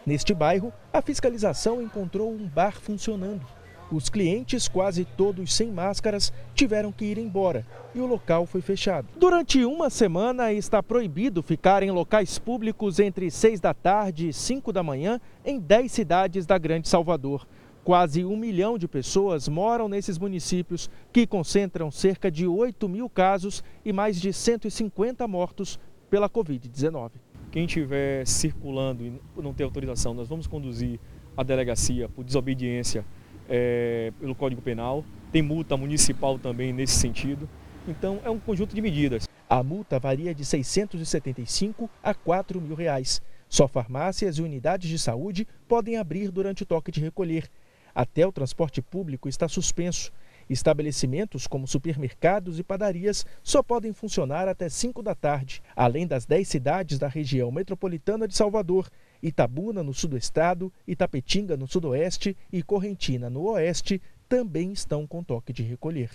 Neste 0.07 0.35
bairro, 0.35 0.71
a 0.93 1.01
fiscalização 1.01 1.81
encontrou 1.81 2.31
um 2.31 2.47
bar 2.47 2.79
funcionando. 2.79 3.47
Os 3.90 4.11
clientes, 4.11 4.69
quase 4.69 5.05
todos 5.05 5.55
sem 5.55 5.71
máscaras, 5.71 6.33
tiveram 6.55 6.93
que 6.93 7.07
ir 7.07 7.17
embora 7.17 7.64
e 7.95 8.01
o 8.01 8.07
local 8.07 8.45
foi 8.45 8.61
fechado. 8.61 9.09
Durante 9.17 9.64
uma 9.64 9.88
semana 9.88 10.53
está 10.53 10.83
proibido 10.83 11.43
ficar 11.43 11.83
em 11.83 11.90
locais 11.90 12.38
públicos 12.38 12.99
entre 12.99 13.31
6 13.31 13.61
da 13.61 13.73
tarde 13.73 14.29
e 14.29 14.33
5 14.33 14.73
da 14.73 14.83
manhã 14.83 15.21
em 15.45 15.59
10 15.59 15.90
cidades 15.90 16.45
da 16.45 16.59
Grande 16.59 16.88
Salvador. 16.88 17.47
Quase 17.83 18.25
um 18.25 18.37
milhão 18.37 18.77
de 18.77 18.88
pessoas 18.88 19.49
moram 19.49 19.88
nesses 19.88 20.19
municípios, 20.19 20.90
que 21.12 21.27
concentram 21.27 21.90
cerca 21.90 22.31
de 22.31 22.47
8 22.47 22.88
mil 22.88 23.09
casos 23.09 23.62
e 23.85 23.93
mais 23.93 24.21
de 24.21 24.33
150 24.33 25.27
mortos 25.29 25.79
pela 26.11 26.29
Covid-19. 26.29 27.11
Quem 27.55 27.67
estiver 27.67 28.27
circulando 28.27 29.07
e 29.07 29.12
não 29.37 29.55
ter 29.55 29.62
autorização, 29.62 30.12
nós 30.12 30.27
vamos 30.27 30.49
conduzir 30.49 30.99
a 31.37 31.45
delegacia 31.45 32.09
por 32.09 32.25
desobediência 32.25 33.05
é, 33.49 34.12
pelo 34.19 34.35
Código 34.35 34.61
Penal. 34.61 35.05
Tem 35.31 35.40
multa 35.40 35.77
municipal 35.77 36.37
também 36.37 36.73
nesse 36.73 36.95
sentido. 36.95 37.49
Então, 37.87 38.21
é 38.25 38.29
um 38.29 38.40
conjunto 38.40 38.75
de 38.75 38.81
medidas. 38.83 39.29
A 39.49 39.62
multa 39.62 40.01
varia 40.01 40.35
de 40.35 40.45
675 40.45 41.88
a 42.03 42.12
4 42.12 42.61
mil 42.61 42.75
reais. 42.75 43.23
Só 43.49 43.69
farmácias 43.69 44.38
e 44.38 44.43
unidades 44.43 44.90
de 44.90 44.99
saúde 44.99 45.47
podem 45.69 45.97
abrir 45.97 46.33
durante 46.33 46.64
o 46.64 46.67
toque 46.67 46.90
de 46.90 47.01
recolher. 47.01 47.49
Até 47.95 48.27
o 48.27 48.33
transporte 48.33 48.83
público 48.83 49.29
está 49.29 49.47
suspenso. 49.47 50.12
Estabelecimentos 50.49 51.47
como 51.47 51.67
supermercados 51.67 52.59
e 52.59 52.63
padarias 52.63 53.25
só 53.43 53.63
podem 53.63 53.93
funcionar 53.93 54.49
até 54.49 54.69
5 54.69 55.03
da 55.03 55.15
tarde, 55.15 55.63
além 55.75 56.07
das 56.07 56.27
10 56.27 56.47
cidades 56.47 56.99
da 56.99 57.09
região 57.09 57.51
metropolitana 57.51 58.29
de 58.29 58.37
Salvador, 58.37 58.89
Itabuna 59.23 59.83
no 59.83 59.95
sul 59.95 60.11
do 60.11 60.17
estado, 60.17 60.73
Itapetinga 60.87 61.57
no 61.57 61.67
sudoeste 61.67 62.37
e 62.53 62.63
Correntina 62.63 63.31
no 63.31 63.43
oeste 63.49 64.01
também 64.29 64.73
estão 64.73 65.07
com 65.07 65.23
toque 65.23 65.53
de 65.53 65.63
recolher. 65.63 66.11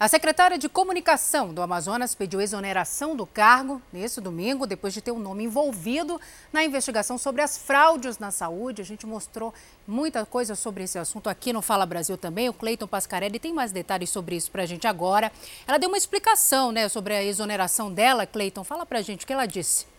A 0.00 0.06
secretária 0.06 0.56
de 0.56 0.68
Comunicação 0.68 1.52
do 1.52 1.60
Amazonas 1.60 2.14
pediu 2.14 2.40
exoneração 2.40 3.16
do 3.16 3.26
cargo 3.26 3.82
nesse 3.92 4.20
domingo, 4.20 4.64
depois 4.64 4.94
de 4.94 5.00
ter 5.02 5.10
o 5.10 5.16
um 5.16 5.18
nome 5.18 5.42
envolvido 5.42 6.20
na 6.52 6.62
investigação 6.62 7.18
sobre 7.18 7.42
as 7.42 7.58
fraudes 7.58 8.16
na 8.16 8.30
saúde. 8.30 8.80
A 8.80 8.84
gente 8.84 9.04
mostrou 9.04 9.52
muita 9.88 10.24
coisa 10.24 10.54
sobre 10.54 10.84
esse 10.84 11.00
assunto 11.00 11.28
aqui 11.28 11.52
no 11.52 11.60
Fala 11.60 11.84
Brasil 11.84 12.16
também. 12.16 12.48
O 12.48 12.52
Cleiton 12.52 12.86
Pascarelli 12.86 13.40
tem 13.40 13.52
mais 13.52 13.72
detalhes 13.72 14.10
sobre 14.10 14.36
isso 14.36 14.52
para 14.52 14.62
a 14.62 14.66
gente 14.66 14.86
agora. 14.86 15.32
Ela 15.66 15.78
deu 15.78 15.88
uma 15.88 15.98
explicação 15.98 16.70
né, 16.70 16.88
sobre 16.88 17.14
a 17.14 17.24
exoneração 17.24 17.92
dela. 17.92 18.24
Cleiton, 18.24 18.62
fala 18.62 18.86
para 18.86 19.00
a 19.00 19.02
gente 19.02 19.24
o 19.24 19.26
que 19.26 19.32
ela 19.32 19.46
disse. 19.46 19.97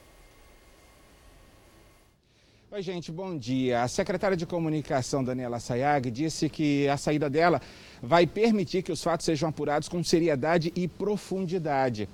Oi, 2.71 2.84
gente, 2.84 3.12
bom 3.12 3.36
dia. 3.36 3.82
A 3.82 3.88
secretária 3.88 4.38
de 4.38 4.45
Comunicação, 4.45 5.23
Daniela 5.23 5.60
Sayag, 5.60 6.12
disse 6.12 6.47
que 6.47 6.88
a 6.88 6.97
saída 6.97 7.27
dela 7.27 7.60
vai 7.99 8.27
permitir 8.27 8.84
que 8.84 8.91
os 8.91 9.01
fatos 9.01 9.25
sejam 9.25 9.49
apurados 9.49 9.89
com 9.89 10.03
seriedade 10.03 10.71
e 10.75 10.88
profundidade. 10.88 12.08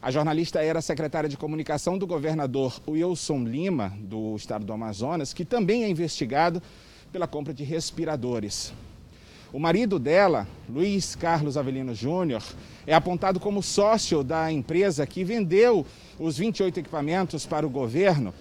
A 0.00 0.10
jornalista 0.10 0.64
era 0.64 0.80
secretária 0.80 1.28
de 1.28 1.36
Comunicação 1.36 1.98
do 1.98 2.06
governador 2.06 2.80
Wilson 2.88 3.44
Lima, 3.44 3.92
do 4.00 4.34
estado 4.36 4.64
do 4.64 4.72
Amazonas, 4.72 5.34
que 5.34 5.44
também 5.44 5.84
é 5.84 5.90
investigado 5.90 6.62
pela 7.12 7.28
compra 7.28 7.52
de 7.52 7.62
respiradores. 7.62 8.72
O 9.52 9.58
marido 9.58 9.98
dela, 9.98 10.48
Luiz 10.66 11.14
Carlos 11.14 11.58
Avelino 11.58 11.94
Júnior, 11.94 12.42
é 12.86 12.94
apontado 12.94 13.38
como 13.38 13.62
sócio 13.62 14.24
da 14.24 14.50
empresa 14.50 15.06
que 15.06 15.24
vendeu 15.24 15.84
os 16.18 16.38
28 16.38 16.80
equipamentos 16.80 17.44
para 17.44 17.66
o 17.66 17.70
governo 17.70 18.32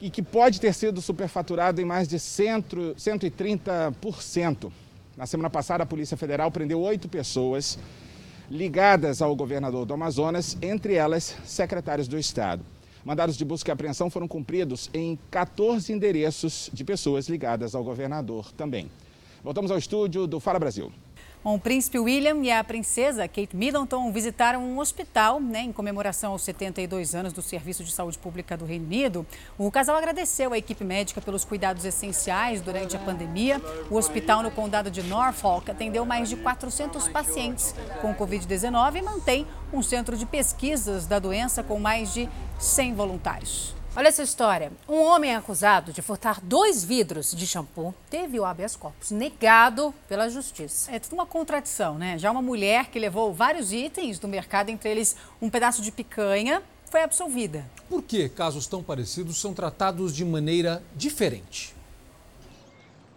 e 0.00 0.10
que 0.10 0.22
pode 0.22 0.60
ter 0.60 0.74
sido 0.74 1.00
superfaturado 1.00 1.80
em 1.80 1.84
mais 1.84 2.08
de 2.08 2.16
130%. 2.16 4.70
Na 5.16 5.26
semana 5.26 5.48
passada, 5.48 5.82
a 5.82 5.86
Polícia 5.86 6.16
Federal 6.16 6.50
prendeu 6.50 6.80
oito 6.80 7.08
pessoas 7.08 7.78
ligadas 8.50 9.22
ao 9.22 9.34
governador 9.34 9.86
do 9.86 9.94
Amazonas, 9.94 10.58
entre 10.60 10.94
elas 10.94 11.36
secretários 11.44 12.06
do 12.06 12.18
Estado. 12.18 12.62
Mandados 13.04 13.36
de 13.36 13.44
busca 13.44 13.70
e 13.70 13.72
apreensão 13.72 14.10
foram 14.10 14.26
cumpridos 14.26 14.90
em 14.92 15.16
14 15.30 15.92
endereços 15.92 16.68
de 16.72 16.84
pessoas 16.84 17.28
ligadas 17.28 17.74
ao 17.74 17.84
governador 17.84 18.52
também. 18.52 18.90
Voltamos 19.42 19.70
ao 19.70 19.78
estúdio 19.78 20.26
do 20.26 20.40
Fala 20.40 20.58
Brasil. 20.58 20.92
O 21.48 21.60
príncipe 21.60 21.96
William 21.96 22.42
e 22.42 22.50
a 22.50 22.64
princesa 22.64 23.28
Kate 23.28 23.54
Middleton 23.54 24.10
visitaram 24.10 24.64
um 24.64 24.80
hospital 24.80 25.38
né, 25.38 25.60
em 25.60 25.72
comemoração 25.72 26.32
aos 26.32 26.42
72 26.42 27.14
anos 27.14 27.32
do 27.32 27.40
Serviço 27.40 27.84
de 27.84 27.92
Saúde 27.92 28.18
Pública 28.18 28.56
do 28.56 28.64
Reino 28.64 28.84
Unido. 28.84 29.24
O 29.56 29.70
casal 29.70 29.94
agradeceu 29.94 30.52
à 30.52 30.58
equipe 30.58 30.82
médica 30.82 31.20
pelos 31.20 31.44
cuidados 31.44 31.84
essenciais 31.84 32.60
durante 32.60 32.96
a 32.96 32.98
pandemia. 32.98 33.62
O 33.88 33.94
hospital 33.94 34.42
no 34.42 34.50
condado 34.50 34.90
de 34.90 35.04
Norfolk 35.04 35.70
atendeu 35.70 36.04
mais 36.04 36.28
de 36.28 36.34
400 36.34 37.06
pacientes 37.10 37.76
com 38.00 38.12
Covid-19 38.12 38.96
e 38.96 39.02
mantém 39.02 39.46
um 39.72 39.84
centro 39.84 40.16
de 40.16 40.26
pesquisas 40.26 41.06
da 41.06 41.20
doença 41.20 41.62
com 41.62 41.78
mais 41.78 42.12
de 42.12 42.28
100 42.58 42.94
voluntários. 42.96 43.75
Olha 43.98 44.08
essa 44.08 44.22
história. 44.22 44.70
Um 44.86 45.00
homem 45.00 45.34
acusado 45.34 45.90
de 45.90 46.02
furtar 46.02 46.38
dois 46.42 46.84
vidros 46.84 47.34
de 47.34 47.46
shampoo 47.46 47.94
teve 48.10 48.38
o 48.38 48.44
habeas 48.44 48.76
corpus 48.76 49.10
negado 49.10 49.94
pela 50.06 50.28
justiça. 50.28 50.92
É 50.92 50.98
tudo 50.98 51.14
uma 51.14 51.24
contradição, 51.24 51.96
né? 51.96 52.18
Já 52.18 52.30
uma 52.30 52.42
mulher 52.42 52.90
que 52.90 52.98
levou 52.98 53.32
vários 53.32 53.72
itens 53.72 54.18
do 54.18 54.28
mercado, 54.28 54.68
entre 54.68 54.90
eles 54.90 55.16
um 55.40 55.48
pedaço 55.48 55.80
de 55.80 55.90
picanha, 55.90 56.62
foi 56.90 57.02
absolvida. 57.02 57.64
Por 57.88 58.02
que 58.02 58.28
casos 58.28 58.66
tão 58.66 58.82
parecidos 58.82 59.40
são 59.40 59.54
tratados 59.54 60.14
de 60.14 60.26
maneira 60.26 60.82
diferente? 60.94 61.74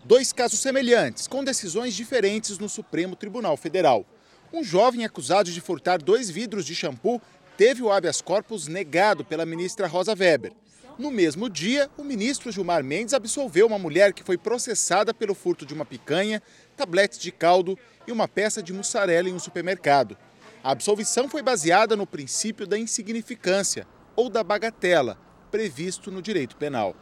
Dois 0.05 0.31
casos 0.31 0.61
semelhantes, 0.61 1.27
com 1.27 1.43
decisões 1.43 1.93
diferentes 1.93 2.57
no 2.57 2.69
Supremo 2.69 3.17
Tribunal 3.17 3.57
Federal. 3.57 4.05
Um 4.53 4.63
jovem 4.63 5.03
acusado 5.03 5.51
de 5.51 5.59
furtar 5.59 6.01
dois 6.01 6.29
vidros 6.29 6.65
de 6.65 6.73
shampoo 6.73 7.21
teve 7.57 7.83
o 7.83 7.91
habeas 7.91 8.21
corpus 8.21 8.69
negado 8.69 9.25
pela 9.25 9.45
ministra 9.45 9.85
Rosa 9.85 10.15
Weber. 10.17 10.53
No 10.99 11.11
mesmo 11.11 11.49
dia, 11.49 11.89
o 11.97 12.03
ministro 12.03 12.51
Gilmar 12.51 12.83
Mendes 12.83 13.13
absolveu 13.13 13.65
uma 13.65 13.79
mulher 13.79 14.11
que 14.11 14.21
foi 14.21 14.37
processada 14.37 15.13
pelo 15.13 15.33
furto 15.33 15.65
de 15.65 15.73
uma 15.73 15.85
picanha, 15.85 16.43
tabletes 16.75 17.17
de 17.17 17.31
caldo 17.31 17.79
e 18.05 18.11
uma 18.11 18.27
peça 18.27 18.61
de 18.61 18.73
mussarela 18.73 19.29
em 19.29 19.33
um 19.33 19.39
supermercado. 19.39 20.17
A 20.61 20.71
absolvição 20.71 21.29
foi 21.29 21.41
baseada 21.41 21.95
no 21.95 22.05
princípio 22.05 22.67
da 22.67 22.77
insignificância 22.77 23.87
ou 24.13 24.29
da 24.29 24.43
bagatela, 24.43 25.17
previsto 25.49 26.11
no 26.11 26.21
direito 26.21 26.57
penal. 26.57 26.93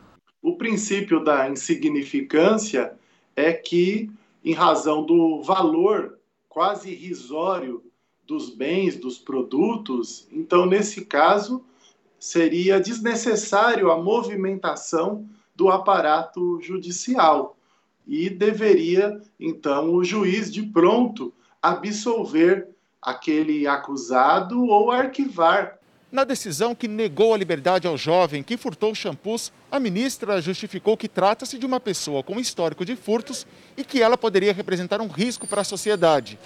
O 0.43 0.55
princípio 0.57 1.23
da 1.23 1.49
insignificância 1.49 2.93
é 3.35 3.51
que, 3.51 4.11
em 4.45 4.53
razão 4.53 5.03
do 5.03 5.41
valor 5.41 6.19
quase 6.47 6.91
irrisório 6.91 7.83
dos 8.27 8.51
bens, 8.51 8.95
dos 8.95 9.17
produtos, 9.17 10.27
então, 10.31 10.67
nesse 10.67 11.03
caso, 11.03 11.65
seria 12.19 12.79
desnecessário 12.79 13.91
a 13.91 14.01
movimentação 14.01 15.27
do 15.55 15.69
aparato 15.69 16.59
judicial 16.61 17.57
e 18.07 18.29
deveria, 18.29 19.19
então, 19.39 19.93
o 19.93 20.03
juiz 20.03 20.51
de 20.51 20.63
pronto 20.63 21.33
absolver 21.61 22.69
aquele 23.01 23.67
acusado 23.67 24.65
ou 24.65 24.91
arquivar. 24.91 25.77
Na 26.09 26.23
decisão 26.23 26.73
que 26.73 26.87
negou 26.87 27.33
a 27.33 27.37
liberdade 27.37 27.85
ao 27.85 27.97
jovem 27.97 28.41
que 28.41 28.55
furtou 28.55 28.95
shampoos, 28.95 29.51
a 29.69 29.77
ministra 29.77 30.41
justificou 30.41 30.95
que 30.95 31.09
trata-se 31.09 31.57
de 31.57 31.65
uma 31.65 31.81
pessoa 31.81 32.23
com 32.23 32.39
histórico 32.39 32.85
de 32.85 32.95
furtos 32.95 33.45
e 33.75 33.83
que 33.83 34.01
ela 34.01 34.17
poderia 34.17 34.53
representar 34.53 35.01
um 35.01 35.07
risco 35.07 35.45
para 35.45 35.61
a 35.61 35.65
sociedade. 35.65 36.39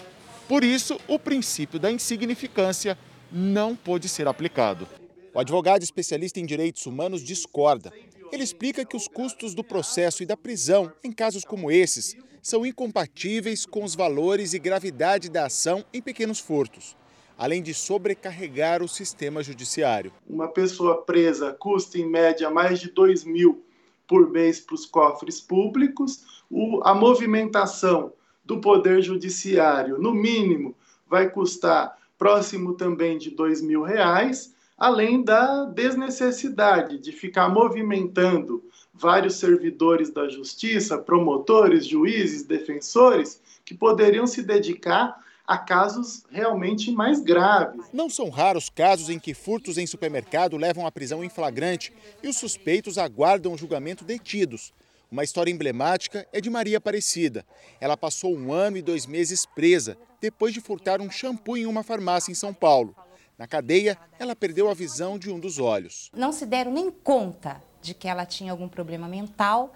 Por 0.48 0.64
isso, 0.64 1.00
o 1.08 1.20
princípio 1.20 1.80
da 1.80 1.92
insignificância 1.92 2.98
não 3.32 3.76
pôde 3.76 4.10
ser 4.10 4.28
aplicado. 4.28 4.88
O 5.34 5.40
advogado 5.40 5.82
especialista 5.82 6.42
em 6.42 6.46
direitos 6.46 6.86
humanos 6.86 7.24
discorda. 7.24 7.94
Ele 8.34 8.44
explica 8.44 8.84
que 8.84 8.98
os 8.98 9.08
custos 9.08 9.54
do 9.54 9.64
processo 9.64 10.22
e 10.22 10.26
da 10.26 10.36
prisão, 10.36 10.92
em 11.02 11.12
casos 11.12 11.46
como 11.46 11.72
esses, 11.72 12.18
são 12.42 12.66
incompatíveis 12.66 13.66
com 13.66 13.84
os 13.84 13.96
valores 13.96 14.54
e 14.54 14.60
gravidade 14.60 15.30
da 15.30 15.46
ação 15.46 15.86
em 15.94 16.02
pequenos 16.02 16.40
furtos, 16.40 16.98
além 17.38 17.62
de 17.62 17.74
sobrecarregar 17.74 18.84
o 18.84 18.90
sistema 18.90 19.42
judiciário. 19.42 20.12
Uma 20.28 20.50
pessoa 20.50 21.02
presa 21.02 21.54
custa, 21.54 21.98
em 21.98 22.10
média, 22.10 22.50
mais 22.50 22.80
de 22.80 22.92
2 22.92 23.24
mil 23.24 23.64
por 24.06 24.30
mês 24.30 24.60
para 24.60 24.76
os 24.76 24.86
cofres 24.86 25.40
públicos, 25.40 26.44
o, 26.50 26.82
a 26.84 26.94
movimentação 26.94 28.12
do 28.44 28.60
Poder 28.60 29.02
Judiciário, 29.02 29.98
no 29.98 30.14
mínimo, 30.14 30.76
vai 31.08 31.30
custar 31.30 31.98
próximo 32.18 32.74
também 32.74 33.18
de 33.18 33.30
dois 33.30 33.62
mil 33.62 33.82
reais, 33.82 34.54
além 34.82 35.22
da 35.22 35.66
desnecessidade 35.66 36.98
de 36.98 37.12
ficar 37.12 37.48
movimentando 37.50 38.64
vários 38.92 39.36
servidores 39.36 40.10
da 40.10 40.28
justiça, 40.28 40.98
promotores, 40.98 41.86
juízes, 41.86 42.42
defensores, 42.42 43.40
que 43.64 43.76
poderiam 43.76 44.26
se 44.26 44.42
dedicar 44.42 45.24
a 45.46 45.56
casos 45.56 46.24
realmente 46.32 46.92
mais 46.92 47.20
graves. 47.20 47.86
Não 47.94 48.10
são 48.10 48.32
raros 48.32 48.72
casos 48.72 49.08
em 49.12 49.20
que 49.20 49.36
furtos 49.36 49.78
em 49.78 49.86
supermercado 49.86 50.58
levam 50.58 50.88
à 50.88 50.92
prisão 50.92 51.24
em 51.24 51.30
flagrante 51.30 51.94
e 52.24 52.28
os 52.28 52.38
suspeitos 52.38 52.98
aguardam 52.98 53.54
o 53.54 53.58
julgamento 53.58 54.04
detidos. 54.04 54.74
Uma 55.12 55.24
história 55.24 55.52
emblemática 55.52 56.26
é 56.34 56.42
de 56.42 56.50
Maria 56.50 56.80
Aparecida. 56.80 57.46
Ela 57.80 57.96
passou 57.96 58.36
um 58.36 58.52
ano 58.52 58.78
e 58.78 58.82
dois 58.82 59.06
meses 59.06 59.46
presa 59.46 59.96
depois 60.20 60.56
de 60.56 60.60
furtar 60.60 61.02
um 61.02 61.12
shampoo 61.12 61.56
em 61.56 61.68
uma 61.68 61.84
farmácia 61.84 62.32
em 62.32 62.36
São 62.36 62.52
Paulo. 62.52 62.96
Na 63.42 63.48
cadeia, 63.48 63.98
ela 64.20 64.36
perdeu 64.36 64.70
a 64.70 64.74
visão 64.76 65.18
de 65.18 65.32
um 65.32 65.40
dos 65.40 65.58
olhos. 65.58 66.12
Não 66.16 66.32
se 66.32 66.46
deram 66.46 66.72
nem 66.72 66.92
conta 66.92 67.60
de 67.82 67.96
que 67.96 68.08
ela 68.08 68.24
tinha 68.24 68.52
algum 68.52 68.70
problema 68.70 69.08
mental, 69.08 69.74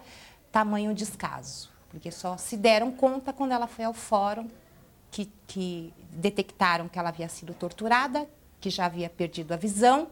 tamanho 0.52 0.94
descaso, 0.94 1.68
porque 1.90 2.12
só 2.12 2.36
se 2.36 2.56
deram 2.56 2.92
conta 2.92 3.32
quando 3.32 3.50
ela 3.50 3.66
foi 3.66 3.84
ao 3.84 3.92
fórum 3.92 4.48
que, 5.10 5.28
que 5.48 5.92
detectaram 6.12 6.88
que 6.88 6.96
ela 6.96 7.08
havia 7.08 7.28
sido 7.28 7.52
torturada, 7.54 8.30
que 8.60 8.70
já 8.70 8.86
havia 8.86 9.10
perdido 9.10 9.50
a 9.50 9.56
visão 9.56 10.06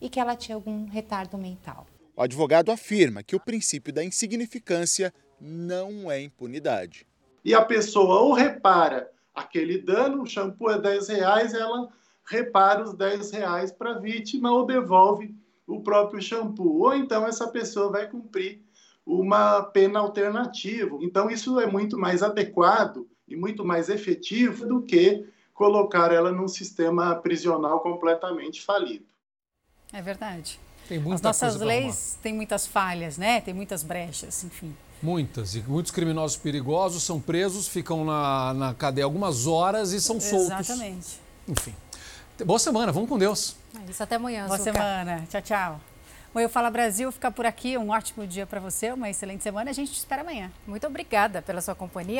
e 0.00 0.08
que 0.08 0.20
ela 0.20 0.36
tinha 0.36 0.54
algum 0.54 0.88
retardo 0.88 1.36
mental. 1.36 1.88
O 2.14 2.22
advogado 2.22 2.70
afirma 2.70 3.24
que 3.24 3.34
o 3.34 3.40
princípio 3.40 3.92
da 3.92 4.04
insignificância 4.04 5.12
não 5.40 6.08
é 6.08 6.22
impunidade. 6.22 7.04
E 7.44 7.54
a 7.54 7.62
pessoa 7.62 8.20
ou 8.20 8.34
repara 8.34 9.10
aquele 9.34 9.78
dano, 9.78 10.22
o 10.22 10.26
shampoo 10.26 10.70
é 10.70 10.80
10 10.80 11.08
reais, 11.08 11.54
ela 11.54 11.88
repara 12.30 12.84
os 12.84 12.94
10 12.94 13.32
reais 13.32 13.72
para 13.72 13.90
a 13.90 13.98
vítima 13.98 14.52
ou 14.52 14.64
devolve 14.64 15.34
o 15.66 15.80
próprio 15.80 16.22
shampoo. 16.22 16.82
Ou 16.82 16.94
então 16.94 17.26
essa 17.26 17.48
pessoa 17.48 17.90
vai 17.90 18.08
cumprir 18.08 18.62
uma 19.04 19.62
pena 19.62 19.98
alternativa. 19.98 20.96
Então 21.00 21.28
isso 21.28 21.58
é 21.58 21.66
muito 21.66 21.98
mais 21.98 22.22
adequado 22.22 23.08
e 23.26 23.34
muito 23.34 23.64
mais 23.64 23.88
efetivo 23.88 24.64
do 24.64 24.82
que 24.82 25.26
colocar 25.52 26.12
ela 26.12 26.30
num 26.30 26.48
sistema 26.48 27.16
prisional 27.16 27.80
completamente 27.80 28.62
falido. 28.62 29.04
É 29.92 30.00
verdade. 30.00 30.60
Tem 30.88 30.98
muita 30.98 31.16
As 31.16 31.22
nossas 31.22 31.60
leis 31.60 32.18
têm 32.22 32.32
muitas 32.32 32.66
falhas, 32.66 33.18
né? 33.18 33.40
Tem 33.40 33.52
muitas 33.52 33.82
brechas, 33.82 34.44
enfim. 34.44 34.74
Muitas. 35.02 35.54
E 35.54 35.62
muitos 35.62 35.90
criminosos 35.90 36.36
perigosos 36.36 37.02
são 37.02 37.20
presos, 37.20 37.66
ficam 37.66 38.04
na, 38.04 38.54
na 38.54 38.74
cadeia 38.74 39.04
algumas 39.04 39.46
horas 39.46 39.92
e 39.92 40.00
são 40.00 40.20
soltos. 40.20 40.68
Exatamente. 40.70 41.20
Enfim. 41.48 41.74
Boa 42.44 42.58
semana, 42.58 42.90
vamos 42.92 43.08
com 43.08 43.18
Deus. 43.18 43.56
É 43.74 43.90
isso, 43.90 44.02
até 44.02 44.16
amanhã. 44.16 44.46
Boa 44.46 44.58
Zucca. 44.58 44.72
semana. 44.72 45.24
Tchau, 45.30 45.42
tchau. 45.42 45.80
Bom, 46.32 46.40
eu 46.40 46.48
Fala 46.48 46.70
Brasil 46.70 47.10
fica 47.10 47.30
por 47.30 47.44
aqui. 47.44 47.76
Um 47.76 47.90
ótimo 47.90 48.26
dia 48.26 48.46
para 48.46 48.60
você, 48.60 48.92
uma 48.92 49.10
excelente 49.10 49.42
semana. 49.42 49.70
A 49.70 49.72
gente 49.72 49.92
te 49.92 49.98
espera 49.98 50.22
amanhã. 50.22 50.50
Muito 50.66 50.86
obrigada 50.86 51.42
pela 51.42 51.60
sua 51.60 51.74
companhia. 51.74 52.18